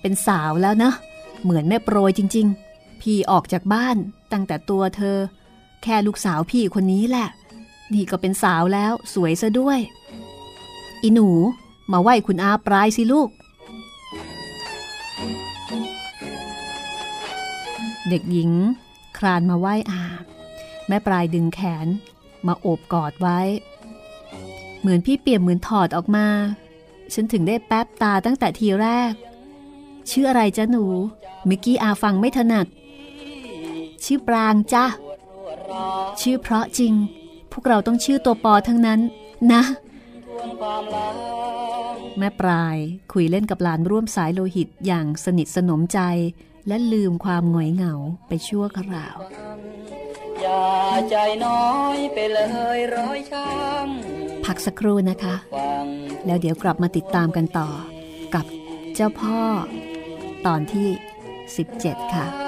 [0.00, 0.92] เป็นสาวแล้วนะ
[1.42, 2.65] เหมือนแม่โปรยจริง ๆ
[3.10, 3.96] พี่ออกจากบ้าน
[4.32, 5.18] ตั้งแต่ตัวเธอ
[5.82, 7.28] แค่ลูกสาวพี่คนนี้แหละ
[7.94, 9.78] นี่ก็เป็นสาวแล้วสวยซะด้วย
[11.02, 11.28] อีหนู
[11.92, 13.28] มาไหว้คุณอาปลายสิลูก
[18.08, 18.52] เด็กหญิง
[19.18, 20.02] ครานมาไหว้อา
[20.88, 21.86] แม่ปลายดึงแขน
[22.46, 23.40] มาโอบกอดไว้
[24.80, 26.26] เหมือนพี่เปี่ยมเหมือนถอดออกมา
[27.14, 29.12] ฉันถึงได้แป๊บตาตั้งแต่ทีแรก
[30.10, 30.84] ชื่ออะไรจ๊ะหนู
[31.48, 32.66] มื่อกี้อาฟังไม่ถนัด
[34.06, 34.84] ชื่อปรางจ้ะ
[36.20, 36.94] ชื่อเพราะจริง
[37.52, 39.00] พวกเราต้องชื่อตัวปอทั้งนั้น
[39.52, 39.62] นะ
[42.18, 42.76] แม่ปลาย
[43.12, 46.00] คุยเล่นกับหลานร่วมสายโลหิตอย่างสนิทสนมใจ
[46.68, 47.94] และลืมความหงอยเหงา
[48.28, 49.16] ไปชั่วคราว
[50.40, 50.66] อย่า
[51.08, 51.66] ใจน้อ
[51.96, 52.40] ยไปเล
[52.76, 55.34] ยร้อยช้ำพักสักครู่นะคะ
[56.26, 57.68] แล้วเดี๋ยวกลับมาติดตามกันต่อ
[58.34, 58.44] กับ
[58.94, 59.40] เจ้าพ่อ
[60.46, 60.88] ตอนที่
[61.54, 62.45] 17 ค่ะ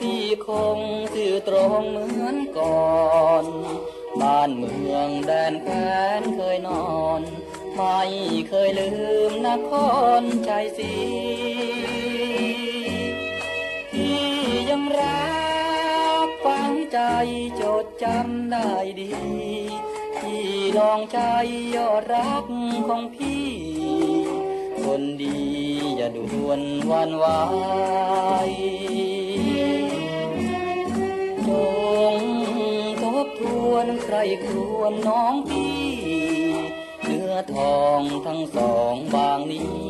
[0.00, 0.78] พี่คง
[1.14, 3.44] สื่อตรงเหมือนก่อน
[4.20, 5.74] บ้านเมืองแดนแคว
[6.20, 7.22] นเคยนอน
[7.74, 8.00] ไม่
[8.48, 8.90] เคยลื
[9.30, 9.72] มนค
[10.20, 10.94] รใจสี
[13.92, 14.24] พี่
[14.70, 15.30] ยังรั
[16.26, 16.98] กฟังใจ
[17.60, 19.12] จดจำได้ดี
[20.18, 20.46] พี่
[20.78, 21.20] ลองใจ
[21.76, 22.46] ยอดรัก
[22.88, 23.46] ของพี่
[24.84, 25.38] คนดี
[25.96, 26.60] อย่าด่วน
[26.90, 27.40] วันวา
[28.48, 28.50] ย
[33.80, 35.80] วนใครครวนน้องพี่
[37.04, 39.88] เนื้อทองทั้งสองบางนี้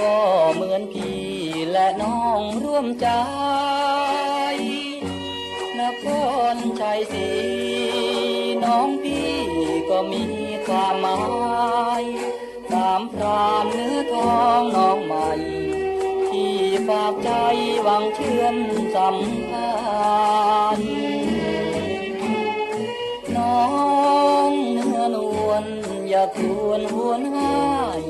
[0.00, 0.16] ก็
[0.54, 1.22] เหมือนพี่
[1.72, 3.08] และน้องร่วมใจ
[5.80, 6.04] นค
[6.54, 7.28] รชัยศรี
[8.64, 9.32] น้องพี่
[9.90, 10.24] ก็มี
[10.66, 11.20] ความหมา
[12.02, 12.04] ย
[12.70, 15.30] สามพรานเนื้อทองน้องใหม่
[16.28, 16.54] ที่
[16.88, 17.30] ฝากใจ
[17.82, 18.56] หวังเชื่อม
[18.94, 19.16] สัม
[26.66, 27.58] วรหวนหา
[28.00, 28.02] ย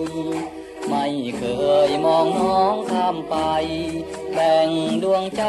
[0.88, 1.06] ไม่
[1.38, 1.44] เค
[1.88, 3.36] ยมองน้องข้ามไป
[4.34, 4.68] แบ่ง
[5.02, 5.44] ดวงใจ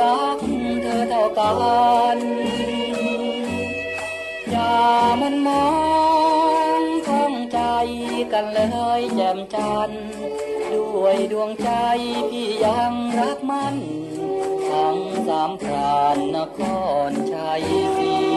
[0.00, 0.38] รัก
[0.82, 1.50] เธอเท่ากั
[2.16, 2.18] น
[4.50, 4.78] อย่า
[5.20, 5.70] มันมอ
[6.80, 7.60] งท้องใจ
[8.32, 8.60] กันเล
[9.00, 10.04] ยแจ่มจันทร์
[10.72, 11.70] ด้วยดวงใจ
[12.30, 13.76] พี่ยังรักมัน
[14.68, 16.60] ทั้งสามพรานนค
[17.08, 17.62] รชัย
[17.96, 18.29] ศรี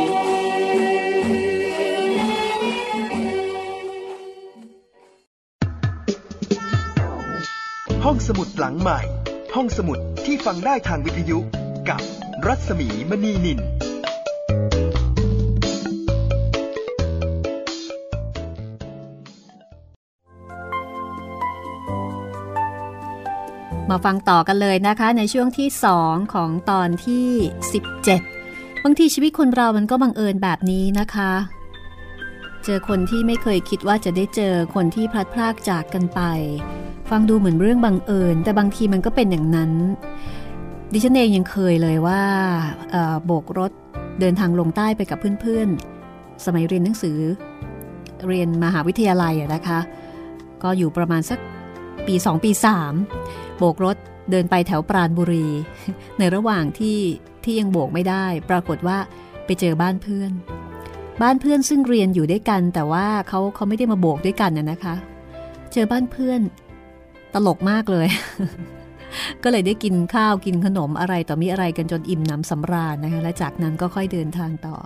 [8.08, 9.00] ห้องสมุดหลังใหม่
[9.56, 11.40] ห้องสมุดที่ฟังได้ทางวิทยุ
[11.90, 12.02] กับ
[12.46, 13.60] รัศมีมณีนิน
[23.90, 25.70] มาฟังต่อกันเลยนะคะ ในช่วงที่
[26.02, 27.28] 2 ของตอนที่
[28.06, 31.32] 17 บางทีชีวิตคนเรามันก็บังเอิญแบบนี้นะคะ
[32.66, 36.22] เจอคนที่ไม่เคยคิดว่าจะได้เจอคนที่พลัดพรากจากกันไป
[37.18, 39.72] ฟังดูเหมือนเรื่องบังเอิญ แต่บางทีมันก็เป็นอย่างนั้น
[40.94, 42.22] ดิฉันเองยังเคยเลยว่า
[43.26, 43.72] โบกรถ
[44.20, 47.20] เดินทางลงใต้ไปกับเพื่อนๆ สมัยเรียนหนังสือ
[48.28, 49.80] เรียนมหาวิทยาลัยนะคะ
[50.64, 51.40] ก็อยู่ประมาณสัก
[52.08, 52.52] ปี 2 ปี
[53.04, 53.98] 3 โบกรถ
[54.32, 55.48] เดินไปแถวปราณบุรี
[56.20, 57.00] ในระหว่างที่
[57.44, 58.98] ที่ยังโบกไม่ได้ ปรากฏว่า
[59.46, 60.32] ไปเจอบ้านเพื่อน
[61.22, 64.96] บ้านเพื่อนซึ่งเรียนอยู่ด้วยกัน แต่ว่าเขาเขาไม่ได้มาโบกด้วยกันน่ะนะคะ
[65.74, 66.42] เจอบ้านเพื่อน
[67.34, 68.08] ตลกมากเลย
[69.44, 74.78] ก็เลยได้กินข้าวกินขนมอะไรต่อมีอะไรกันจนอิ่มหนำสำราญนะคะ และจากนั้นก็ค่อยเดินทางต่อ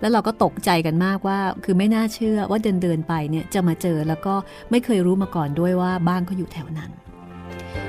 [0.00, 4.34] แล้วเราก็ตกใจกันมากว่า คือไม่น่าเชื่อว่าเดินเดินไปเนี่ยจะมาเจอแล้วก็
[4.70, 6.90] ไม่เคยรู้มาก่อนด้วยว่าบ้านเขาอยู่แถวนั้น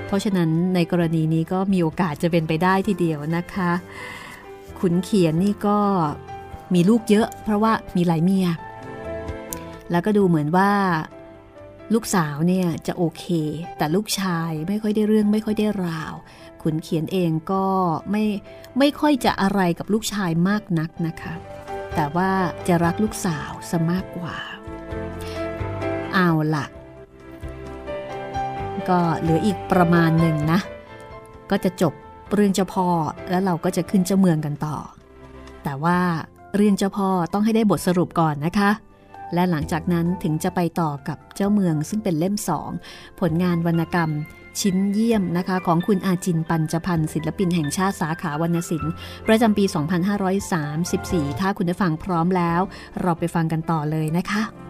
[0.08, 3.72] เพราะฉะนั้นในกรณีนี้ก็มีโอกาสจะเป็นไปได้ทีเดียวนะคะ
[4.80, 5.78] ขุนเขียนนี่ก็
[6.74, 8.48] มีลูกเยอะ เพราะว่ามีหลายเมีย
[9.92, 10.70] แล้วก็ดูเหมือนว่า
[11.94, 13.26] ลูกสาวเนี่ยจะโอเค
[13.78, 16.14] แต่ลูกชายไม่ค่อยได้เรื่องไม่ค่อยได้ราว
[16.62, 17.66] ขุนเขียนเองก็
[18.12, 18.24] ไม่
[18.80, 21.34] ไม่ค่อยจะอะไรกับลูกชายมากนักนะคะ
[21.96, 22.32] แต่ว่า
[22.68, 24.36] จะรักลูกสาวซะมากกว่า
[26.14, 26.66] เอาละ
[28.90, 30.60] ก็เหลืออีกประมาณหนึ่งนะ
[31.52, 31.94] ก็จะจบ
[32.34, 32.88] เรื่องเจ้าพ่อ
[33.30, 34.78] แล้วเราก็จะขึ้นเจ้าเมืองกันต่อ
[35.64, 36.00] แต่ว่า
[36.56, 38.70] เรื่องเจ้าพ่อต้องให้ได้บทสรุปก่อนนะคะ
[39.36, 42.70] และหลังจากนั้นถึงจะไปต่อกับเจ้าเมืองซึ่งเป็นเล่มสอง
[43.20, 44.12] ผลงานวรรณกรรม
[44.62, 48.92] ชิ้นเยี่ยมนะคะของคุณอาจินปัญจพันธ์ศิลปินแห่งชาติสาขาวรรณศิลป์
[49.28, 49.66] ประจำปี
[50.48, 52.62] 2534 ถ้าคุณได้ฟังพร้อมแล้ว
[53.02, 54.65] เราไปฟังกันต่อเลยนะคะ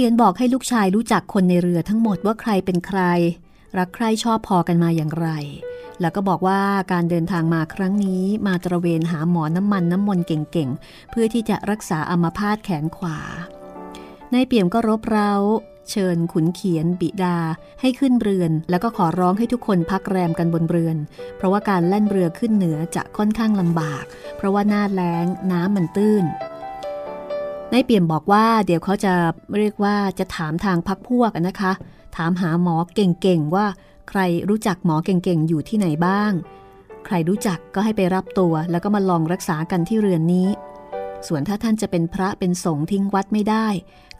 [0.00, 3.00] เขียนบอกให้ลูกชายรู้จักคนในเรือทั้งหมดว่าใครเป็นใคร
[3.78, 5.28] รักใครชอบพอกันมาอย่างไร
[6.00, 6.60] แล้วก็บอกว่า
[6.92, 13.18] การเดินทางมาครั้งนี้มาตระเวนหาหมอน้ำมันน้ำมนต์เก่งๆ เพื่อที่จะรักษาอัมพาตแขนขวา
[14.32, 15.34] ในเปี่ยมก็รบเร้า
[15.90, 17.38] เชิญขุนเขียน บิดา
[17.80, 20.96] ให้ขึ้นเรือน แล้วก็ขอร้องให้ทุกคนพักแรมกันบนเรือน
[21.36, 24.04] เพราะว่าการแล่นเรือขึ้นเหนือจะค่อนข้างลำบาก
[24.36, 26.26] เพราะว่าหน้าแล้งน้ำมันตื้น
[27.72, 29.12] นายเปี่ยมบอกว่าเดี๋ยวเขาจะ
[29.56, 31.72] เรียกว่าจะถามทางพักพวกนะคะ
[32.16, 33.66] ถามหาหมอเก่งๆว่า
[34.08, 36.32] ใครรู้จักหมอเก่งๆอยู่ที่ไหนบ้าง
[37.04, 40.48] ใครรู้จักก็ให้ไปรับตัว แล้วก็มาลองรักษากันที่เรือนนี้
[41.26, 43.66] ส่วนถ้าท่านจะเป็นพระเป็นสงฆ์ทิ้งวัดไม่ได้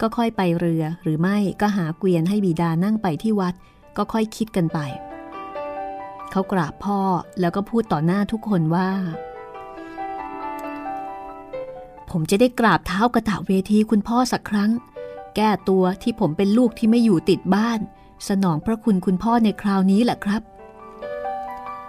[0.00, 3.54] ก็ค่อยไปเรือหรือไม่ก็หาเกวียนให้บิดานั่งไปที่วัด
[3.96, 4.78] ก็ค่อยคิดกันไป
[6.30, 7.00] เขากราบพ่อ
[7.40, 8.90] แล้วก็พูดต่อหน้าทุกคนว่า
[12.10, 14.70] ผมจะได้กราบเท้ากระถาเวทีคุณพ่อสักครั้ง
[15.36, 17.80] แก้ตัวที่ผมเป็นลูกที่ไม่อยู่ติดบ้าน
[18.28, 20.42] สนองพระคุณคุณพ่อในคราวนี้แหละครับ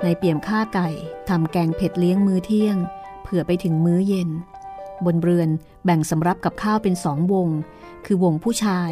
[0.02, 0.90] ในเปี่ยมข้าไก่
[1.30, 2.78] ทำแกงเผ็ดเลี้ยงมื้อเที่ยง
[3.24, 4.30] เผื่อไปถึงมื้อเย็น
[5.06, 5.50] บนเรือน
[5.86, 7.48] แบ่งสำรับกับข้าวเป็นสองวง
[8.06, 8.92] คือวงผู้ชาย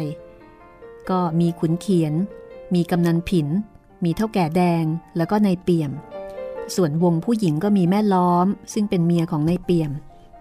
[1.10, 2.12] ก็มีขุนเขียน
[2.74, 3.48] มีกำนันผิน
[4.04, 4.84] มีเท่าแก่แดง
[5.16, 5.90] แล้วก็ในเปี่ยม
[6.74, 9.90] ส่วนวงผู้หญิงก็มีแม่ล้อม ซึ่งเป็นเมียของในเปี่ยม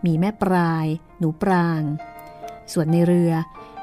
[0.05, 0.85] มีแม่ปลาย
[1.19, 1.81] หนูปราง
[2.73, 3.31] ส่วนในเรือ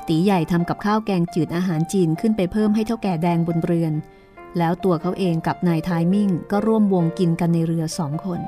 [0.08, 3.92] ตีใหญ่ทำกับข้าวแกงจืดอาหารจีนขึ้นไปเพิ่มให้เท่าแก่แดงบนเรือน
[4.58, 8.40] แล้วตัวเขาเองกับนายทายมิ่งก็ร่วมวงกินกันในเรือสองคน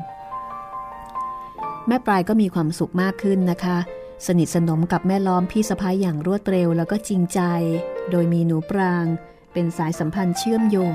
[1.86, 3.78] แม่ปลายก็มีความสุขมากขึ้นนะคะ
[4.26, 7.40] สนิทสนมกับแม่ล้อมพี่สะพ้ายอย่างรวดเร็วแล้วก็จริงใจ
[8.10, 9.04] โดยมีหนูปราง
[9.52, 10.94] เป็นสายสัมพันธ์เชื่อมโยง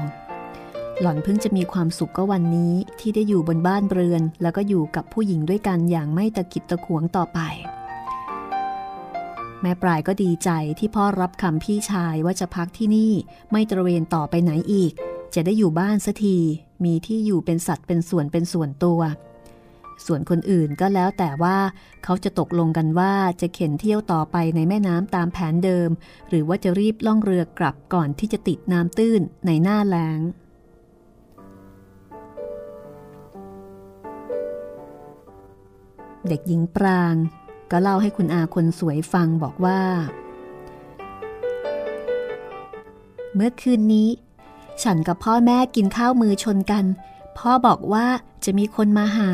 [1.02, 7.40] หล่อนเพิ่งจะมีความสุขก็วันนี้ที่ได้อยู่บนบ้านเรือน แล้วก็อยู่กับผู้หญิงด้วยกันอย่างไม่ตะกิดตะขวงต่อไป
[9.62, 13.14] แม่ปลายก็ดีใจที่พ่อรับคำพี่ชายว่าจะพักที่นี่
[13.52, 14.94] ไม่ตระเวนต่อไปไหนอีก
[15.36, 16.38] จะได้อยู่บ้านสักที
[16.86, 19.02] มีที่อยู่เป็นสัตว์เป็นส่วนเป็นส่วนตัว
[20.06, 21.58] ส่วนคนอื่นก็แล้วแต่ว่า
[22.04, 25.90] เขาจะตกลงกันว่าจะเข็นเที่ยวต่อไปในแม่น้ำตามแผนเดิม
[26.30, 30.20] หรือว่าจะรีบล่องเรือกลับก่อนที่จะติดน้ำตื้นในหน้าแล้ง
[36.28, 37.16] เด็กหญิงปราง
[37.72, 39.82] ก็เล่าให้คุณอาคนสวยฟังบอกว่า
[43.36, 44.10] เมื่อคืนนี้
[44.84, 46.86] ฉันกับพ่อแม่กินข้าวมือชนกัน
[47.38, 48.08] พ่อบอกว่า
[48.46, 49.32] จะมีคนมาหา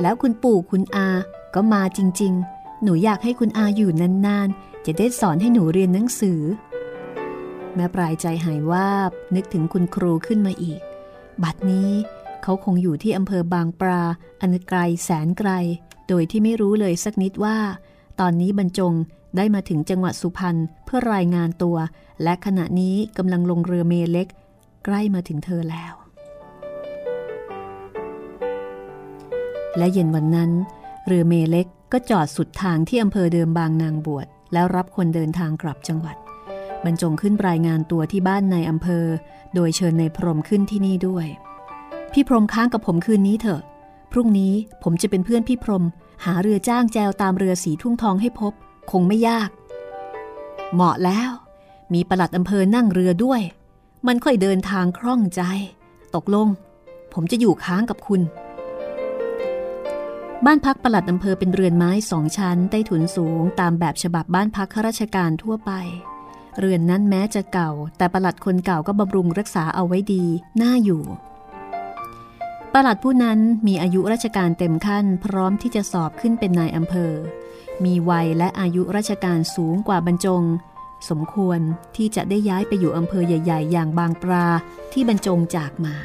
[0.00, 1.08] แล้วคุณปู่คุณอา
[1.54, 3.90] ก็มาจริง ๆ หนูอยากให้คุณอาอยู่
[4.26, 6.40] นานๆ จะได้สอนให้หนูเรียนหนังสือ
[7.74, 10.80] แม่ปลายใจหายวาบนึกถึงคุณครูขึ้นมาอีก
[11.42, 11.90] บัดนี้
[12.42, 14.02] เขาคงอยู่ที่อำเภอบางปลา
[14.40, 15.50] อันไกลแสนไกล
[16.08, 17.58] โดยที่ไม่รู้เลยสักนิดว่า
[18.20, 18.94] ตอนนี้บรรจง
[19.36, 21.76] ได้มาถึงจังหวัดสุพรรณเพื่อรายงานตัว
[22.22, 24.28] และขณะนี้กำลังลงเรือเมเล็ก
[24.84, 25.94] ใกล้มาถึงเธอแล้ว
[29.78, 30.50] และเย็นวันนั้น
[31.06, 36.16] เรือเมเล็กก็จอดสุดทางที่อำเภอเดิมบางนางบวชแล้วรับคนเดินทางกลับจังหวัด
[36.84, 39.06] บรรจงขึ้นรายงานตัวที่บ้านในอำเภอ
[39.54, 41.26] โดยเชิญในพรมขึ้นที่นี่ด้วย
[42.12, 43.60] พี่พรมค้างกับผมคืนนี้เถอะ
[44.12, 45.84] พรุ่งนี้ผมจะเป็นเพื่อนพี่พรม
[46.24, 48.52] หาเรือจ้างแจวตามเรือสีทุ่งทองให้พบ
[48.90, 49.50] คงไม่ยาก
[50.74, 51.30] เหมาะแล้ว
[51.94, 53.40] มีประหลัดอำเภอนั่งเรือด้วย
[54.06, 55.42] มันค่อยเดินทางคล่องใจ
[56.14, 56.48] ตกลง
[57.12, 58.20] ผมจะอยู่ค้างกับคุณ
[60.44, 65.72] บ้านพักประหลัดอำเภอเป็นเรือนไม้สองชั้นใต้ถุนสูง ตามแบบฉบับบ้านพักข้าราชการทั่วไป
[66.58, 70.24] เรือนนั้นแม้จะเก่า แต่ประหลัดคนเก่าก็บำรุงรักษาเอาไว้ดี
[70.62, 71.02] น่าอยู่
[72.72, 77.12] ปลัดผู้นั้นมีอายุราชการเต็มขั้น พร้อมที่จะสอบขึ้นเป็นนายอำเภอ
[77.84, 80.42] มีวัยและอายุราชการสูงกว่าบรรจง
[81.08, 81.60] สมควร
[81.96, 84.46] ที่จะได้ย้ายไปอยู่อำเภอใหญ่ ๆ อย่างบางปลา
[84.92, 85.96] ที่บรรจงจากมา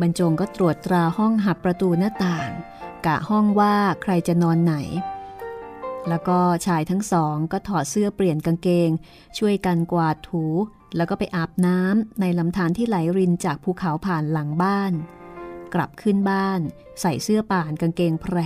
[0.00, 2.50] บรรจงก็ตรวจตราห้องหับประตูหน้าต่าง
[3.06, 4.74] กะห้องว่าใครจะนอนไหน
[6.08, 8.90] แล้วก็ชายทั้งสองก็ถอดเสื้อเปลี่ยนกางเกง
[9.38, 10.44] ช่วยกันกวาดถู
[10.96, 14.92] แล้วก็ไปอาบน้ำในลำธารที่ไหลรินจากภูเขาผ่านหลังบ้าน
[15.74, 16.60] กลับขึ้นบ้าน
[17.00, 18.36] ใส่เสื้อป่านกางเกงแพร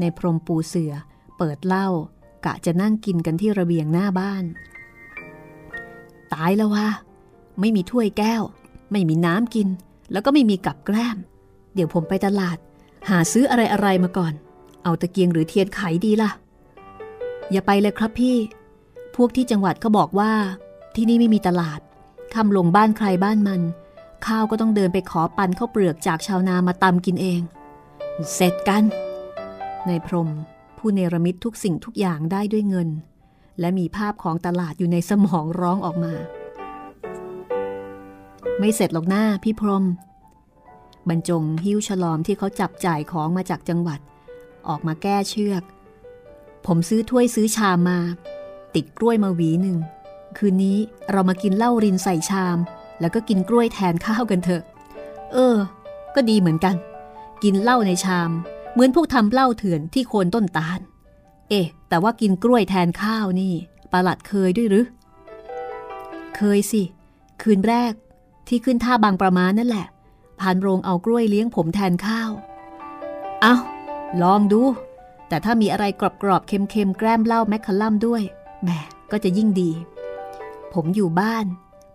[0.00, 0.92] ในพรมปูเสือ
[1.38, 1.88] เปิดเหล้า
[2.44, 4.44] กะจะนั่งกินกันที่ระเบียงหน้าบ้าน
[6.32, 6.88] ตายแล้ววะ
[7.60, 8.42] ไม่มีถ้วยแก้ว
[8.92, 9.68] ไม่มีน้ำกิน
[10.12, 11.18] แล้วก็ไม่มีกับแกล้ม
[11.74, 12.58] เดี๋ยวผมไปตลาด
[13.08, 14.32] หาซื้ออะไรอะไรมาก่อน
[14.84, 16.30] เอาตะเกียงหรือเทียนไขดีล่ะ
[17.52, 18.36] อย่าไปเลยครับพี่
[19.16, 20.32] พวกที่จังหวัดเขาบอกว่า
[20.94, 21.80] ที่นี่ไม่มีตลาด
[22.34, 23.62] คำลงบ้านใครบ้านมัน
[24.26, 27.40] ข้าวก็ต้องเดินไปขอปันข้าวเปลือกจากชาวนามาตำกินเอง
[28.34, 28.82] เสร็จกัน
[29.86, 30.28] ในพรม
[30.78, 32.88] ผู้เนรมิตทุกสิ่งทุกอย่างได้ด้วยเงิน
[33.60, 36.14] และมีภาพของตลาดอยู่ในสมองร้องออกมา
[38.58, 39.84] ไม่เสร็จหรอกหน้าพี่พรม
[41.08, 44.00] บรรจงหิ้วฉลอมที่เขาจับจ่ายของมาจากจังหวัด
[44.68, 45.62] ออกมาแก้เชือก
[46.66, 47.98] ผมซื้อถ้วยซื้อชามมา
[48.74, 49.78] ติดกล้วยมาหวีหนึ่ง
[50.36, 50.78] คืนนี้
[51.10, 52.58] เรามากินเหล้ารินใส่ชาม
[53.00, 54.62] แล้วก็กินกล้วยแทนข้าวกันเถอะ
[55.32, 55.56] เออ
[56.14, 56.76] ก็ดีเหมือนกัน
[57.42, 58.30] กินเหล้าในชาม
[58.72, 60.80] เหมือนพวกทำเหล้าเถื่อนที่โคนต้นตาล
[61.48, 63.52] เอ๊ะ แต่ว่ากินกล้วยแทนข้าวนี่
[63.92, 64.86] ประหลัดเคยด้วยหรือ
[66.36, 66.82] เคยสิ
[67.42, 67.92] คืนแรก
[68.48, 69.86] ที่ขึ้นท่าบางประมาณนั่นแหละ
[70.40, 72.30] พานโรงเอากล้วยเลี้ยงผมแทนข้าว
[73.42, 73.54] เอา
[74.22, 74.62] ลองดู
[75.28, 78.22] แต่ถ้ามีอะไรกรอบๆ เค็มๆ แกล้มเหล้าแมคคาลัมด้วย
[78.62, 78.70] แหม
[79.10, 79.70] ก็จะยิ่งดี
[80.74, 81.46] ผมอยู่บ้าน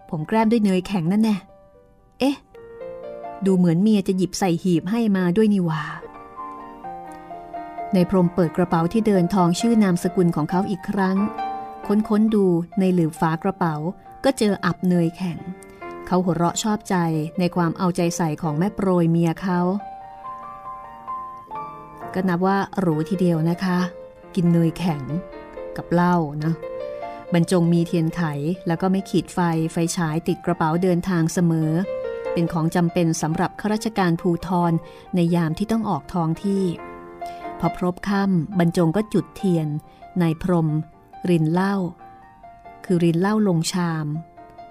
[0.09, 1.35] ผมแกล้มด้วยเนยแข็งนั่นแน่
[2.19, 2.35] เอ๊ะ
[3.45, 5.83] ดูเหมือนเมียจะหยิบใส่หีบให้มาด้วยนี่ว่า
[7.93, 11.17] ในพรมเปิดกระเป๋าที่เดินทองชื่อนามสกุลของเขาอีกครั้ง
[11.87, 12.45] ค้นๆดู
[12.79, 13.75] ในหลืบฝากระเป๋า
[14.23, 15.37] ก็เจออับเนยแข็ง
[16.07, 16.95] เขาหัวเราะชอบใจ
[17.39, 19.59] ในความเอาใจใส่ของแม่โปรยเมียเขา
[22.13, 23.77] ก็นับว่าหรูทีเดียวนะคะ
[24.35, 25.01] กินเนยแข็ง
[25.77, 26.53] กับเหล้านะ
[27.33, 28.21] บรรจงมีเทียนไข
[28.67, 29.39] แล้วก็ไม่ขีดไฟ
[29.71, 31.71] ไฟฉายติดกระเป๋าเดินทางเสมอ
[32.33, 34.71] เป็นของจำเป็นสำหรับข้าราชการภูทร
[35.15, 36.63] ในยามที่ต้องออกท้องที่
[37.59, 39.67] พอพรบค่ำบรรจงก็จุดเทียน
[40.21, 40.67] นายพรม
[41.29, 41.75] รินเหล้า
[42.85, 44.07] คือรินเหล้าลงชาม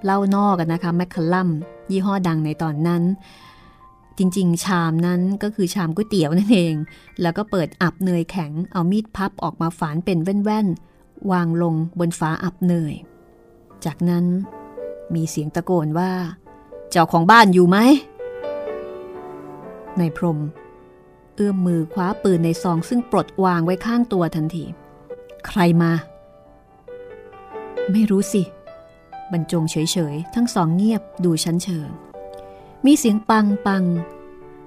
[0.04, 1.50] เหล้านอกกันนะคะแมคคาลัม
[1.90, 3.02] ยี่ห้อดังในตอนนั้น
[4.18, 6.74] จริงๆ ชามนั้นก็คือชามก๋วยเตี๋ยวนั่นเอง
[7.20, 12.94] แล้วก็เปิดอับเนยแข็ง เอามีดพับออกมาฝานเป็นแว่นๆ วางลงบนฝาอับเนย
[13.84, 14.24] จากนั้น
[15.14, 16.12] มีเสียงตะโกนว่า
[16.90, 17.78] เจ้าของบ้านอยู่ไหม
[19.98, 20.38] นายพรม
[21.36, 24.64] เอื้อมมือคว้าปืนในซองซึ่งปลดวางไว้ข้างตัวทันที
[25.46, 25.92] ใครมา
[27.92, 28.42] ไม่รู้สิ
[29.32, 29.76] บรรจงเฉ
[30.12, 31.88] ยๆ ทั้งสองเงียบดูชั้นเชิง
[32.86, 33.84] มีเสียงปังปัง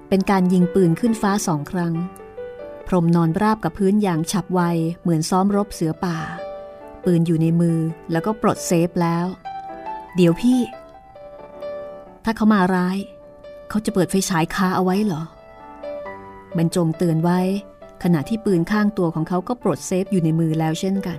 [0.08, 1.94] เป็นการยิงปืนขึ้นฟ้าสองครั้ง
[2.86, 4.60] พรมนอนราบกับพื้นอย่างฉับไว
[5.00, 6.18] เหมือนซ้อมรบเสือป่า
[7.04, 7.78] ปืนอยู่ในมือ
[8.12, 9.26] แล้วก็ปลดเซฟแล้ว
[10.16, 10.60] เดี๋ยวพี่
[12.24, 12.98] ถ้าเขามาร้าย
[13.68, 15.22] เขาจะเปิดไฟฉายคาเอาไว้เหรอ
[16.56, 17.40] บรรจงเตือนไว้
[18.02, 21.18] ขณะที่ปืนข้างตัวของเขาก็ปลดเซฟอยู่ในมือแล้วเช่นกัน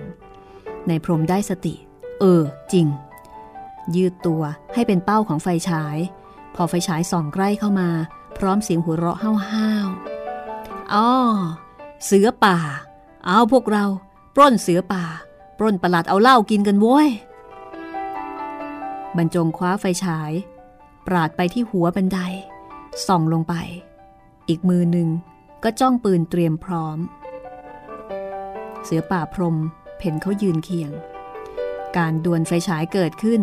[0.88, 1.74] ในพรมได้สติ
[2.20, 2.42] เออ
[2.72, 2.86] จริง
[3.96, 4.42] ยืดตัว
[4.74, 5.96] ให้เป็นเป้าของไฟฉาย
[6.56, 7.88] พอไฟฉายส่องใกล้เข้ามา
[8.38, 11.08] พร้อมเสียงหัวเราะห้าวๆอ๋อ
[12.04, 12.58] เสือป่า
[13.26, 13.84] เอาพวกเรา
[14.34, 15.04] ปล้นเสือป่า
[15.58, 17.08] ปล้นประหลัดเอาเหล้ากินกันโว้ย
[19.16, 20.32] บรรจงคว้าไฟฉาย
[21.06, 22.18] ปราดไปที่หัวบันได
[23.06, 23.54] ส่องลงไป
[24.48, 25.08] อีกมือหนึ่ง
[25.62, 26.98] ก็จ้องปืนเตรียมพร้อม
[28.84, 29.56] เสือป่าพรม
[30.00, 30.90] เห็นเขายืนเคียง
[31.96, 33.42] การดวลไฟฉายเกิดขึ้น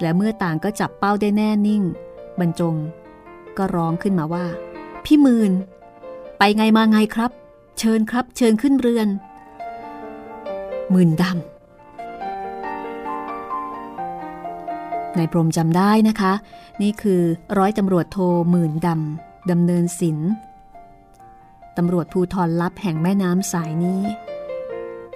[0.00, 1.82] และเมื่อต่างก็จับเป้าได้แน่นิ่ง
[2.40, 2.74] บรรจง
[3.58, 4.46] ก็ร้องขึ้นมาว่า
[5.04, 5.52] พี่มืน
[6.38, 7.30] ไปไงมาไงครับ
[7.78, 9.08] เชิญครับ เชิญขึ้นเรือน
[10.94, 11.34] มื่นดำ
[15.18, 16.32] นายพรมจำได้นะคะ
[16.82, 17.20] นี่คือ
[17.58, 18.18] ร้อยตำรวจโท
[18.50, 20.24] หมื่นดำดำเนินศิลป
[21.76, 24.00] ตำรวจภูทรลับแห่งแม่น้ำสายนี้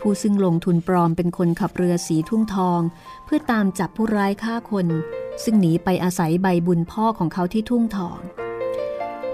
[0.00, 2.80] ผู้ซึ่งลงทุนปลอมเป็นคนขับเรือสีทุ่งทอง
[3.24, 4.86] เพื่อตามจับผู้ร้ายฆ่าคน
[5.42, 8.18] ซึ่งหนีไปอาศัยใบบุญพ่อของเขาที่ทุ่งทอง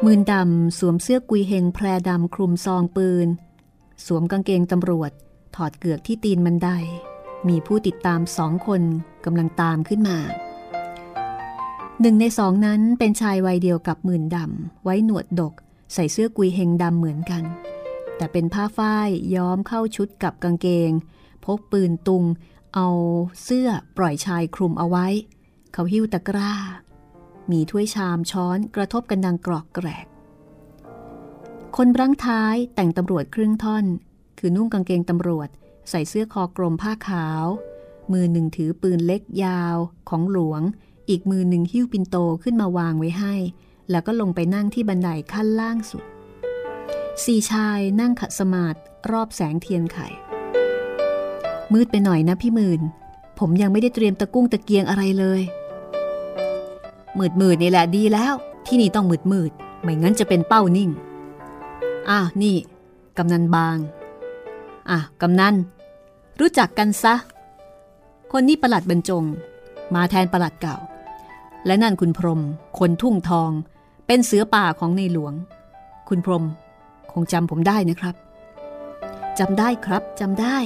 [0.05, 3.29] มืนดำสวมเสื้อกุยเฮงแพรดำคลุมซองปืน
[4.07, 5.11] สวมกางเกงตำรวจ
[5.57, 6.69] ถอดเกือกที่ตีนบันได
[7.49, 8.83] มีผู้ติดตามสองคน
[9.25, 10.19] กำลังตามขึ้นมา
[12.01, 15.55] หนึ่งในสองนั้นเป็นชายวัยเดียวกับหมื่นดำไว้หนวดดก
[15.95, 17.43] ใส่เสื้อกุยเฮงดำเหมือนกัน
[18.17, 20.91] แต่เป็นผ้าฝ้ายย้อมเข้าชุดกับกางเกง
[21.45, 22.25] พกปืนตุง
[22.75, 22.89] เอา
[23.43, 25.07] เสื้อปล่อยชายคลุมเอาไว้
[25.73, 26.55] เขาหิ้วตะกร้า
[27.51, 30.07] มีถ้วยชามช้อนกระทบกันดังกรอกแกรก
[31.77, 33.85] คนรั้งท้ายแต่งตำรวจครึ่งท่อน
[34.39, 35.49] คือนุ่งกางเกงตำรวจ
[35.91, 37.45] ใส่เสื้อคอกลมผ้าขาว
[38.13, 39.77] มือหนึ่งถือปืนเล็กยาว
[40.09, 40.63] ของหลวง
[41.09, 43.35] อีกมือหนึ่งหิ้วปินโตขึ้นมาวางไว้ให้
[43.91, 46.05] แล้วก็ลงไปนั่งที่บันไดขั้นล่างสุด
[47.23, 48.79] สี่ชายนั่งขัดสมาธิ
[49.11, 49.99] รอบแสงเทียนไข
[51.73, 52.81] มืดไปหน่อยนะพี่หมื่น
[53.39, 55.41] ผมยังไม่ได้เตรียมตะกุ้งตะเกียงอะไรเลย
[57.19, 58.35] มืดมืดนี่แหละดีแล้ว
[58.67, 59.51] ที่นี่ต้องมืดมืด
[59.83, 60.91] ไม่งั้นจะเป็นเป้านิ่ง
[62.11, 62.57] อ้าวนี่
[63.19, 63.77] กำนันบาง
[64.91, 65.55] อะกำนัน
[66.41, 67.15] รู้จักกันซะ
[68.33, 69.25] คนนี้ประหลัดบรรจง
[69.95, 70.77] มาแทนประหลัดเก่า
[71.67, 72.41] และนั่นคุณพรม
[72.79, 73.51] คนทุ่งทอง
[74.07, 75.35] เป็นเสือป่าของในหลวง
[76.09, 76.45] คุณพรม
[77.15, 78.15] คงจำผมได้นะครับ
[79.39, 80.57] จำได้ครับจำได้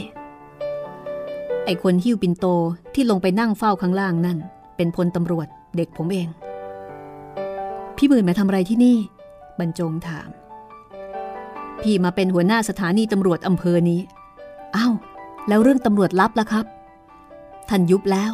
[1.65, 2.47] ไอคนหิ้วปินโต
[2.95, 4.39] ที่ลงไปนั่งเฝ้าข้างล่างนั่น
[4.77, 5.47] เป็นพลตำรวจ
[5.77, 6.29] เด็กผมเอง
[7.97, 8.97] พี่หมื่นมาทำอะไรที่นี่
[9.59, 10.29] บรรจงถาม
[11.83, 14.01] พี่มาเป็นหัวหน้าสถานีตำรวจอำเภอนี้
[14.77, 14.95] อ้าว
[15.49, 16.67] แล้วเรื่องตำรวจลับล่ะครับ
[17.69, 18.33] ท่านยุบแล้ว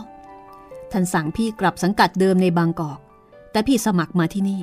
[0.92, 2.98] ท่านสั่งพี่กลับสังกัดเดิมในบางกอก
[3.52, 4.60] แต่พี่สมัครมาที่นี่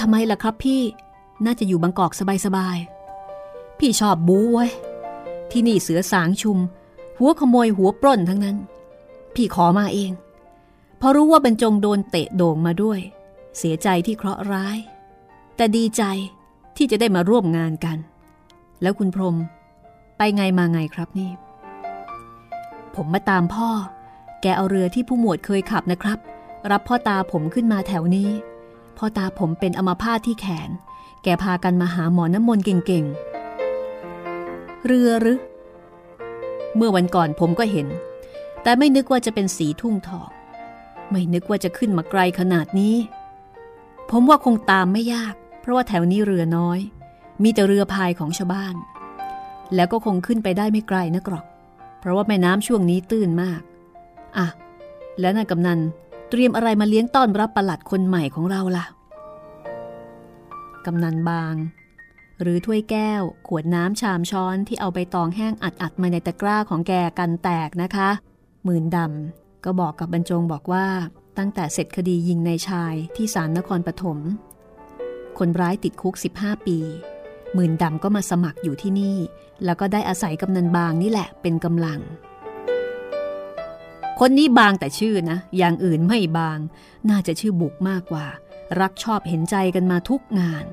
[0.00, 0.80] ทำไมล่ะครับพี่
[1.46, 2.12] น่าจะอยู่บางกอก
[2.44, 4.66] สบายๆ พี่ชอบบู๊ไว้
[5.50, 6.58] ที่นี่เสือสางชุม
[7.18, 8.56] หัวขโมยหัวปล้นทั้งนั้น
[9.34, 10.12] พี่ขอมาเอง
[11.06, 13.00] พราะรู้ว่าบรรจงโดนเตะโด่งมาด้วย
[13.58, 14.78] เสียใจที่เคราะห์ร้าย
[15.56, 16.02] แต่ดีใจ
[16.76, 17.98] ที่จะได้มาร่วมงานกัน
[18.82, 19.36] แล้วคุณพรม
[20.16, 21.30] ไปไงมาไงครับนี่
[22.94, 23.70] ผมมาตามพ่อ
[24.42, 26.18] แกเอาเรือที่ผู้หมวดเคยขับนะครับ
[26.70, 28.30] รับพ่อตาผมขึ้นมาแถวนี้
[28.98, 30.70] พ่อตาผมเป็นอมาพาตที่แขน
[31.24, 35.38] แกพากันมาหาหมอน้ำมนต์เก่งๆ เรือหรือ
[36.76, 37.86] เมื่อวันก่อนผมก็เห็น
[38.62, 40.30] แต่ไม่นึกว่าจะเป็นสีทุ่งทอง
[41.10, 42.96] ไม่นึกว่าจะขึ้นมาไกลขนาดนี้
[44.10, 46.78] ผมว่าคงตามไม่ยาก เพราะว่าแถวนี้เรือน้อย
[47.42, 48.74] มีแต่เรือพายของชาวบ้าน
[49.74, 51.44] แล้วก็คงขึ้นไปได้ไม่ไกลนักหรอก
[52.00, 53.60] เพราะว่าแม่น้ำช่วงนี้ตื้นมาก
[54.38, 54.46] อะ
[55.20, 55.80] แล้วนายกำนัน
[56.30, 58.84] เตรียมอะไรมาเลี้ยงต้อนรับประหลัดคนใหม่ของเราล่ะ
[60.86, 61.54] กำนันบาง
[62.40, 68.08] หรือถ้วยแก้ว ขวดน้ำชามช้อนที่เอาใบตองแห้งอัดอัดมาในตะกร้าของแกกันแตกนะคะ
[68.64, 70.86] หมื่นดำก็บอกกับบรรจงบอกว่า
[71.38, 74.18] ตั้งแต่เสร็จคดียิงในชายที่ศาลนครปฐม
[75.38, 76.78] คนร้ายติดคุก 15 ปี
[77.54, 79.16] หมื่นดำก็มาสมัครอยู่ที่นี่
[79.64, 82.00] แล้วก็ได้อาศัยกำนันบางนี่แหละเป็นกำลัง
[84.20, 86.58] คนนี้บางแต่ชื่อนะ อย่างอื่นไม่บาง
[87.10, 88.26] น่าจะชื่อบุกมากกว่า
[88.80, 90.64] รักชอบเห็นใจกันมาทุกงาน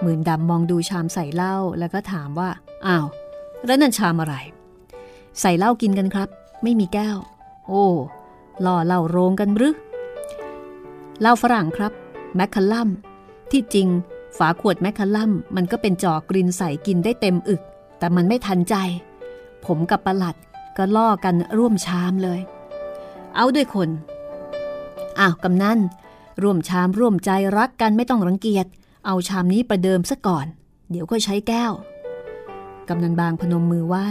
[0.00, 2.50] หมื่นดำมองดูชามใส่เหล้าแล้วก็ถามว่า
[2.86, 3.06] อ้าว
[3.66, 4.34] แล้วนั่นชามอะไร
[5.40, 6.28] ใส่เหล้ากินกันครับ
[6.62, 7.16] ไม่มีแก้ว
[7.66, 7.84] โอ้
[8.64, 9.74] ล่อเหล้าโรงกันหรือ
[11.20, 11.92] เหล้าฝรั่งครับ
[12.36, 12.88] แมคคัลลัม
[13.50, 13.88] ที่จริง
[14.38, 17.62] ฝาขวดแมคคัลลัม มันก็เป็นจอกกลินใส่กินได้เต็มอึก
[17.98, 18.76] แต่มันไม่ทันใจ
[19.64, 20.36] ผมกับประหลัด
[20.76, 22.40] ก็ล่อกันร่วมชามเลย
[23.34, 23.88] เอาด้วยคน
[25.18, 25.78] อ้าวกำนัน
[26.42, 28.66] ร่วมชามร่วมใจรักกันไม่ต้องรังเกียจ
[29.06, 30.46] เอาชามนี้ประเดิมซะก่อน
[30.90, 31.72] เดี๋ยวก็ใช้แก้ว
[32.88, 34.08] กำนันบางพนมมือไหว้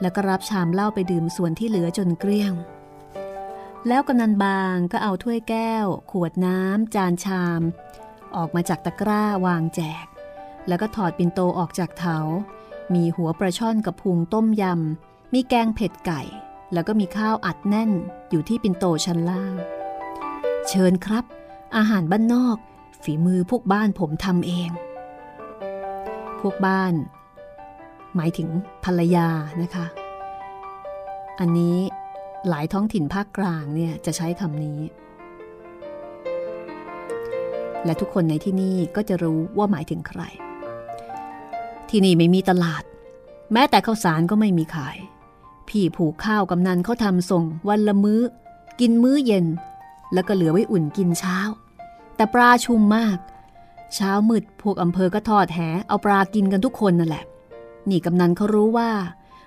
[0.00, 2.52] แล้วก็รับชามเหล้าไปดื่มส่วนที่เหลือจนเกลี้ยง
[3.88, 7.60] แล้วกำนันบางก็เอาถ้วยแก้ว ขวดน้ำจานชาม
[8.36, 10.06] ออกมาจากตะกร้าวางแจก
[10.68, 12.18] แล้วก็ถอดปินโตออกจากเถา
[12.94, 16.22] มีหัวปลาช่อนกับพุงต้มยำ มีแกงเผ็ดไก่
[16.72, 17.90] แล้วก็มีข้าวอัดแน่น
[18.30, 19.54] อยู่ที่ปินโตชั้นล่าง
[20.68, 21.24] เชิญครับ
[21.76, 22.56] อาหารบ้านนอก
[23.02, 24.70] ฝีมือพวกบ้านผมทำเอง
[26.40, 26.94] พวกบ้าน
[28.16, 28.48] หมายถึง
[28.84, 29.28] ภรรยา
[29.62, 29.86] นะคะ
[31.40, 31.78] อันนี้
[32.48, 34.80] หลายท้องถิ่นภาคกลางเนี่ยจะใช้คำนี้
[37.84, 40.22] และทุกคนในที่นี่ก็จะรู้ว่าหมายถึงใคร
[41.90, 42.82] ที่นี่ไม่มีตลาด
[43.52, 44.96] แม้แต่ข้าวสารก็ไม่มีขาย
[45.68, 48.20] พี่ผูกข้าวกำนันเขาทำส่งวันละมื้อ
[48.80, 49.46] กินมื้อเย็น
[50.12, 51.38] แล้วก็เหลือไว้อุ่นกินเช้า
[52.16, 53.18] แต่ปลาชุมมาก
[53.94, 55.58] เช้ามืดพวกอำเภอก็ทอดแห
[55.88, 57.24] เอาปลากินกันทุกคนนั่นแหละ
[57.90, 58.90] นี่กำนันเขารู้ว่า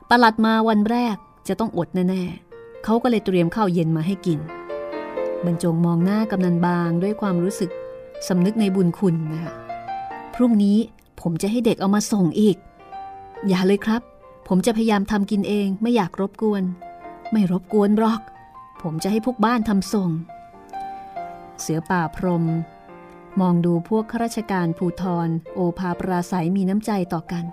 [0.09, 1.15] ประหลัดมาวันแรก
[1.47, 4.39] จะต้องอดแน่ๆเขาก็เลยเตรียมข้าวเย็นมาให้กิน
[5.45, 7.71] บรรจงมองหน้ากำนันบางด้วยความรู้สึก
[8.27, 9.53] สำนึกในบุญคุณนะคะ
[10.33, 10.77] พรุ่งนี้
[11.21, 12.57] ผมจะให้เด็กเอามาส่งอีก
[13.47, 14.01] อย่าเลยครับ
[14.47, 16.63] ผมจะพยายามทำกินเองไม่อยากรบกวน
[17.31, 18.21] ไม่รบกวนบรอก
[18.81, 20.09] ผมจะให้พวกบ้านทำส่ง
[21.59, 22.45] เสือป่าพรม
[23.41, 27.45] มองดูพวกข้าราชการภูทรโอภาปราศัยมีน้ำใจต่อกัน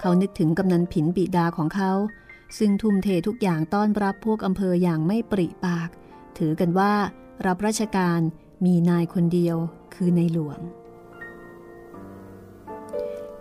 [0.00, 1.92] เขานึกถึงกำนันผินบิดาของเขา
[2.58, 5.88] ซึ่งทุ่มเททุกอย่างต้อนรับพวกอำเภออย่างไม่ปริปาก
[6.38, 6.92] ถือกันว่า
[7.46, 8.20] รับราชการ
[8.64, 9.56] มีนายคนเดียว
[9.94, 10.58] คือในหลวง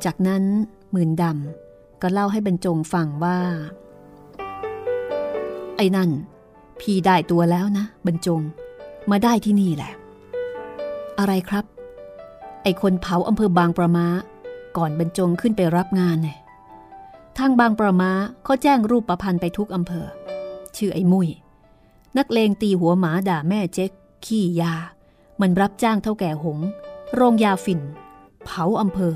[0.06, 0.44] จากนั้น
[0.92, 3.40] หมื่นดำก็เล่าให้บรรจงฟังว่า
[5.78, 6.10] ไอ้นั่น
[6.80, 8.42] พี่ได้ตัวแล้วนะ บรรจง
[9.12, 9.92] มาได้ที่นี่แหละ
[11.20, 11.66] อะไรครับ
[12.64, 14.08] ไอคนเผาอำเภอบางประมา
[14.78, 16.38] ก่อนบรรจงขึ้นไปรับงานเนี่ย
[17.38, 18.12] ทางบางประมา
[18.44, 20.08] เขาแจ้งรูปประพันธ์ไปทุกอำเภอ
[20.78, 21.30] ชื่อไอ้มุย
[22.18, 23.92] นักเลงตีหัวหมาด่าแม่เจ๊ก
[24.26, 24.74] ขี้ยา
[25.42, 26.60] มันรับจ้างเท่าแก่หง
[27.16, 27.82] โรงยาฝิ่น
[28.46, 29.16] เผาอำเภอ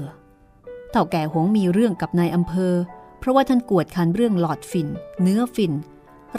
[0.92, 2.74] เท่าแก่หงมีเรื่องกับนายอำเภอ
[3.20, 4.88] เพราะว่าท่านกวดขันเรื่องหลอดฝิ่น
[5.22, 5.74] เนื้อฝิ่น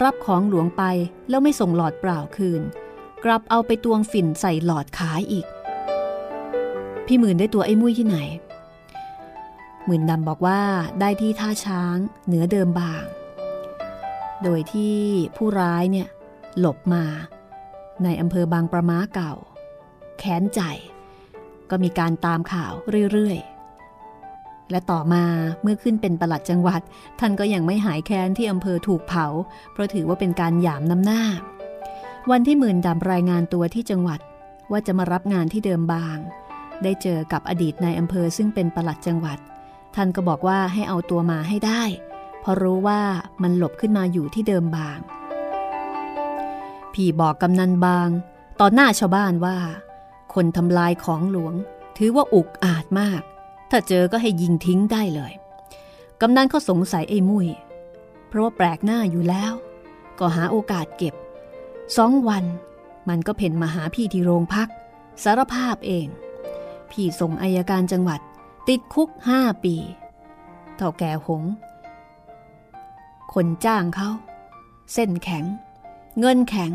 [0.03, 0.83] รับของหลวงไป
[1.29, 2.61] แล้วไม่ส่งหลอดเปล่าคืน
[3.23, 5.45] กลับเอาไปตวงฝิ่นใส่หลอดขายอีก
[7.05, 8.17] พี่หมื่นได้ตัวไอ้มุ้ยที่ไหน
[9.85, 10.61] หมื่นดำบอกว่า
[10.99, 13.03] ได้ที่ท่าช้างเหนือเดิมบาง
[14.43, 14.97] โดยที่
[15.35, 16.07] ผู้ร้ายเนี่ย
[16.59, 17.05] หลบมา
[18.03, 19.33] ในอำเภอบางประม้าเก่า
[20.19, 20.61] แค้นใจ
[21.69, 22.73] ก็มีการตามข่าว
[23.11, 23.37] เรื่อย
[24.05, 25.23] ๆและต่อมา
[25.61, 26.81] เมื่อขึ้นเป็นประหลัดจังหวัด
[27.19, 29.27] ท่านก็ยังไม่หายแค้นที่อำเภอถูกเผา
[29.71, 31.23] เพราะถือว่าเป็นการหยามน้ำหน้า
[32.31, 34.19] วันที่หมื่นดำรายงานตัวที่จังหวัด
[34.71, 36.17] ว่าจะมารับงานที่เดิมบาง
[36.83, 39.37] ได้เจอกับอดีตนายอำเภอซึ่งเป็นประหลัดจังหวัด
[39.95, 41.83] ท่านก็บอกว่าให้เอาตัวมาให้ได้
[42.41, 43.01] เพราะรู้ว่า
[43.41, 44.99] มันหลบขึ้นมาอยู่ที่เดิมบาง
[46.93, 48.09] พี่บอกกำนันบาง
[48.59, 49.57] ต่อหน้าชาวบ้านว่า
[50.33, 51.53] คนทำลายของหลวง
[51.97, 53.21] ถือว่าอุกอาจมาก
[53.69, 55.33] ถ้าเจอก็ให้ยิงทิ้งได้เลย
[56.21, 57.47] กำนันเขาสงสัยไอ้มุย
[58.27, 59.53] เพราะว่าแปลกหน้าอยู่แล้ว
[60.19, 61.15] ก็หาโอกาสเก็บ
[61.97, 62.45] สองวัน
[63.09, 64.69] มันก็เพ่นมาหาพี่ที่โรงพัก
[65.23, 66.07] สารภาพเอง
[66.91, 68.19] พี่ส่งอายการจังหวัด
[68.67, 69.75] ติดคุกห้าปี
[70.75, 71.43] เท่าแก่หง
[73.33, 74.09] คนจ้างเขา
[74.93, 75.45] เส้นแข็ง
[76.19, 76.71] เงินแข็ง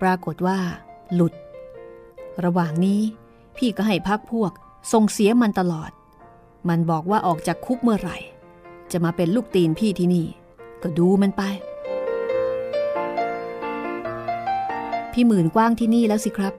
[0.00, 0.58] ปรากฏว่า
[1.14, 1.34] หลุด
[2.44, 3.00] ระหว่างนี้
[3.56, 4.52] พี่ก็ให้พักพวก
[4.92, 5.90] ส่งเสียมันตลอด
[6.68, 8.18] มันบอกว่าออกจากคุกเมื่อไหร่
[8.92, 10.26] จะมาเป็นลูกตีนพี่ที่นี่
[10.82, 11.42] ก็ดูมันไป
[15.14, 16.54] พี่หมื่นกว้างที่นี่แล้วสิครับ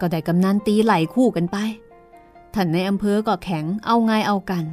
[0.00, 1.56] ก็ได้กำนันตีไหลคู่กันไป
[2.54, 4.64] ท่านในอำเภอก็แข็งเอาไงเอากัน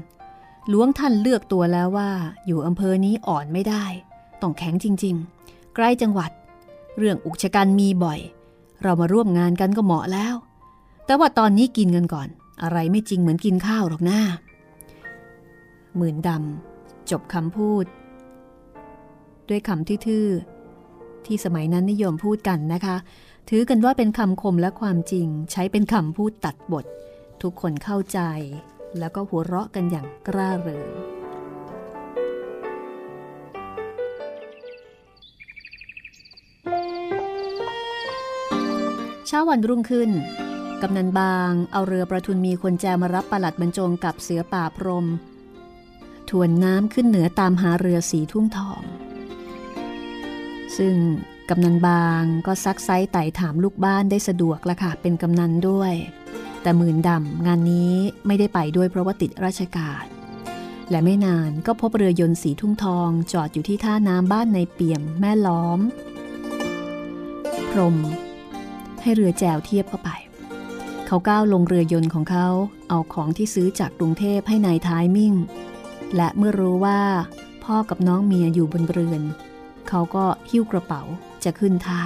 [0.69, 2.09] หลวงท่านเลือกตัวแล้วว่า
[2.45, 3.85] อยู่อำเภอนี้อ่อนไม่ได้
[4.41, 6.31] ต้องแข็งจริง ๆ ใกล้จังหวัด
[6.97, 8.19] เรื่องอุกชะกันมีบ่อย
[8.83, 10.35] เรามาร่วมงานกันก็เหมาะแล้ว
[11.05, 12.27] แต่ว่าตอนนี้กินกันก่อน
[12.63, 14.21] อะไรไม่จริงเหมือนกินข้าวหรอกหน้า
[15.97, 17.85] หมื่นดำจบคำพูด
[19.49, 20.52] ด้วยคำทื่อๆ
[21.27, 22.95] ที่สมัยนั้นนิยมพูดกันนะคะ
[23.49, 26.85] ถือกันว่าเป็นคำคมและความจริง ใช้เป็นคำพูดตัดบท
[27.41, 28.19] ทุกคนเข้าใจ
[28.99, 30.89] แล้วก็หัวเราะกันอย่างกล้าเริง
[39.27, 40.09] เช้าวันรุ่งขึ้น
[40.81, 45.05] กำนันบางเอาเรือประทุนมีคนแจมารับประหลัดบรรจงกับเสือป่าพรม
[46.29, 48.81] ทวนน้ำขึ้นเหนือตามหาเรือสีทุ่งทอง
[50.77, 50.95] ซึ่ง
[51.49, 55.93] กำนันบางก็ซักไซไต่ถามลูกบ้านได้สะดวกละค่ะ เป็นกำนันด้วย
[56.61, 57.93] แต่หมื่นดำงานนี้
[58.27, 60.03] ไม่ได้ไปด้วยเพราะว่าติดราชการ
[60.89, 65.79] และไม่นานก็พบเรือยนต์สีทุ่งทองจอดอยู่ที่ท่าน้ำบ้านในเปี่ยมแม่ล้อม
[67.71, 67.97] พรม
[69.01, 70.09] ให้เรือแจวเทียบเข้าไป
[71.07, 72.47] เขาก้าวลงเรือยนต์ของเขา
[72.89, 75.33] เอาของที่ซื้อจากกรุงเทพให้ในายท้ายมิ่ง
[76.15, 77.01] และเมื่อรู้ว่า
[77.63, 79.21] พ่อกับน้องเมียอยู่บนเรือน
[79.89, 81.01] เขาก็หิ้วกระเป๋า
[81.43, 82.01] จะขึ้นท่า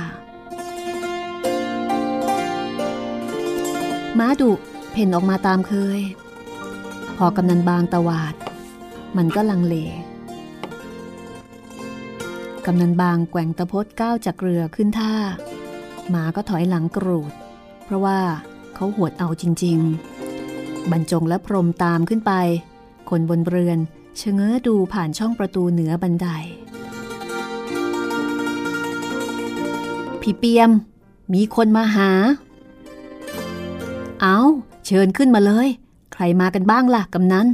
[4.19, 4.51] ม้าดุ
[4.91, 6.01] เพ่นออกมาตามเคย
[7.17, 8.35] พอกำนันบางตวาด
[9.17, 9.75] มันก็ลังเล
[12.65, 15.13] กำนันบางแกว่งตะพดก้าวจากเรือขึ้นท่า
[16.09, 17.33] หมาก็ถอยหลังกรูด
[17.85, 18.19] เพราะว่า
[18.75, 19.79] เขาหวดเอาจริง
[20.35, 22.33] ๆ บรรจงและพรมตามขึ้นไป
[23.09, 23.77] คนบนเรือน
[24.17, 26.27] เชะเง้อดูผ่านช่องประตูเหนือบันได
[30.29, 30.71] พี่เปียม
[31.33, 32.11] มีคนมาหา
[34.21, 34.37] เอา
[34.85, 35.67] เชิญขึ้นมาเลย
[36.13, 37.47] ใครมากันบ้างล่ะกำนัน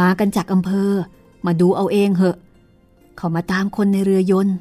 [0.00, 0.90] มากันจากอำเภอ
[1.46, 2.36] มาดูเอาเองเหอะ
[3.16, 4.56] เขามาตามคนในเรือยนต์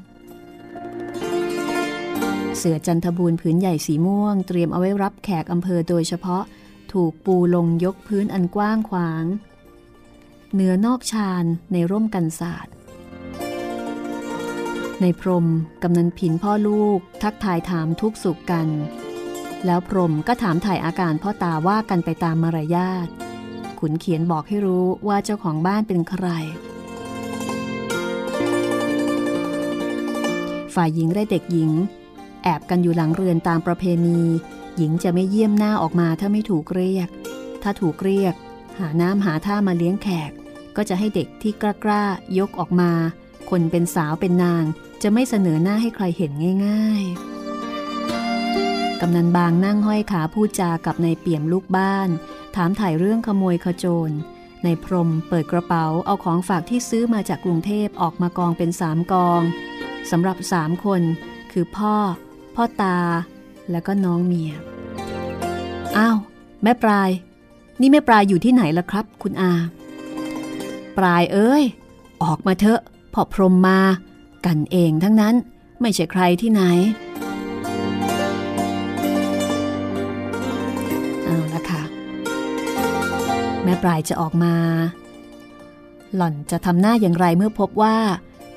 [2.58, 6.43] เสือจันทบูรผืนใหญ่สีม่วง เตรียมเอาไว้รับแขกอำเภอโดยเฉพาะ
[6.93, 9.24] ถูกปูลงยกพื้นอันกว้างขวาง
[10.54, 12.74] เหนือนอกชานในร่มกันศาสตร์
[15.02, 15.45] ในพรม
[15.84, 18.68] กำนันผินพ่อลูก ทักทายถามทุกสุขกัน
[19.66, 23.08] แล้วพรมก็ถามถ่ายอาการพ่อตาว่ากันไปตามมารยาท
[23.80, 26.28] ขุนเขียนบอกให้รู้ว่าเจ้าของบ้านเป็นใคร
[30.76, 31.72] ฝ่ายหญิงและเด็กหญิง
[32.43, 34.20] แอบกันอยู่หลังเรือนตามประเพณี
[34.78, 37.10] หญิงจะไม่เยี่ยมหน้าออกมาถ้าไม่ถูกเรียก
[37.64, 38.34] ถ้าถูกเรียก
[38.80, 40.32] หาน้ำหาท่ามาเลี้ยงแขก
[40.76, 42.04] ก็จะให้เด็กที่กล้ากล้า
[42.38, 42.91] ยกออกมา
[43.50, 44.64] คนเป็นสาวเป็นนาง
[45.02, 46.32] จะไม่เสนอหน้าให้ใครเห็น
[46.66, 47.04] ง่าย
[48.28, 52.10] ๆ กำนันบางนั่งห้อยขาพูดจากับนายเปี่ยมลูกบ้าน
[52.56, 54.16] ถามถ่ายเรื่องขโมยขโจร
[54.64, 59.41] ในพรมเปิดกระเป๋าเอาของฝากที่ซื้อมาจากกรุงเทพออกมากองเป็นสามกอง
[60.12, 61.02] สำหรับสามคน
[61.52, 61.95] คือพ่อ
[62.56, 63.00] พ่อตา
[63.72, 64.52] แล้วก็น้องเมีย
[65.98, 66.18] อ้าว
[66.64, 67.10] แม่ปลาย
[67.80, 69.54] นี่แม่ปลายอยู่ที่ไหนล่ะครับ คุณอา
[70.98, 71.64] ปลายเอ้ย
[72.24, 72.82] ออกมาเถอะ
[73.14, 73.80] พอพรมมา
[74.45, 75.35] กันเองทั้งนั้น
[75.81, 76.61] ไม่ใช่ใครที่ไหน
[81.25, 81.83] เอาละค่ะ
[83.63, 84.53] แม่ปลายจะออกมา
[86.15, 87.97] หล่อนจะทำหน้าอย่างไรเมื่อพบว่า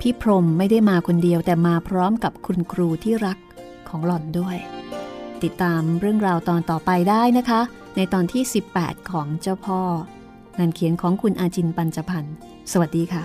[0.01, 3.39] พี่พรมไม่ได้มาคนเดียวแต่มาพร้อมกับคุณครูที่รัก
[3.89, 4.57] ของหล่อนด้วย
[5.43, 7.61] ติดตามเรื่องราวตอนต่อไปได้นะคะ
[7.97, 8.43] ในตอนที่
[8.77, 9.81] 18 ของเจ้าพ่อ
[10.59, 12.35] งานเขียนของคุณอาจินปัญจพันธ์
[12.73, 13.25] สวัสดีค่ะ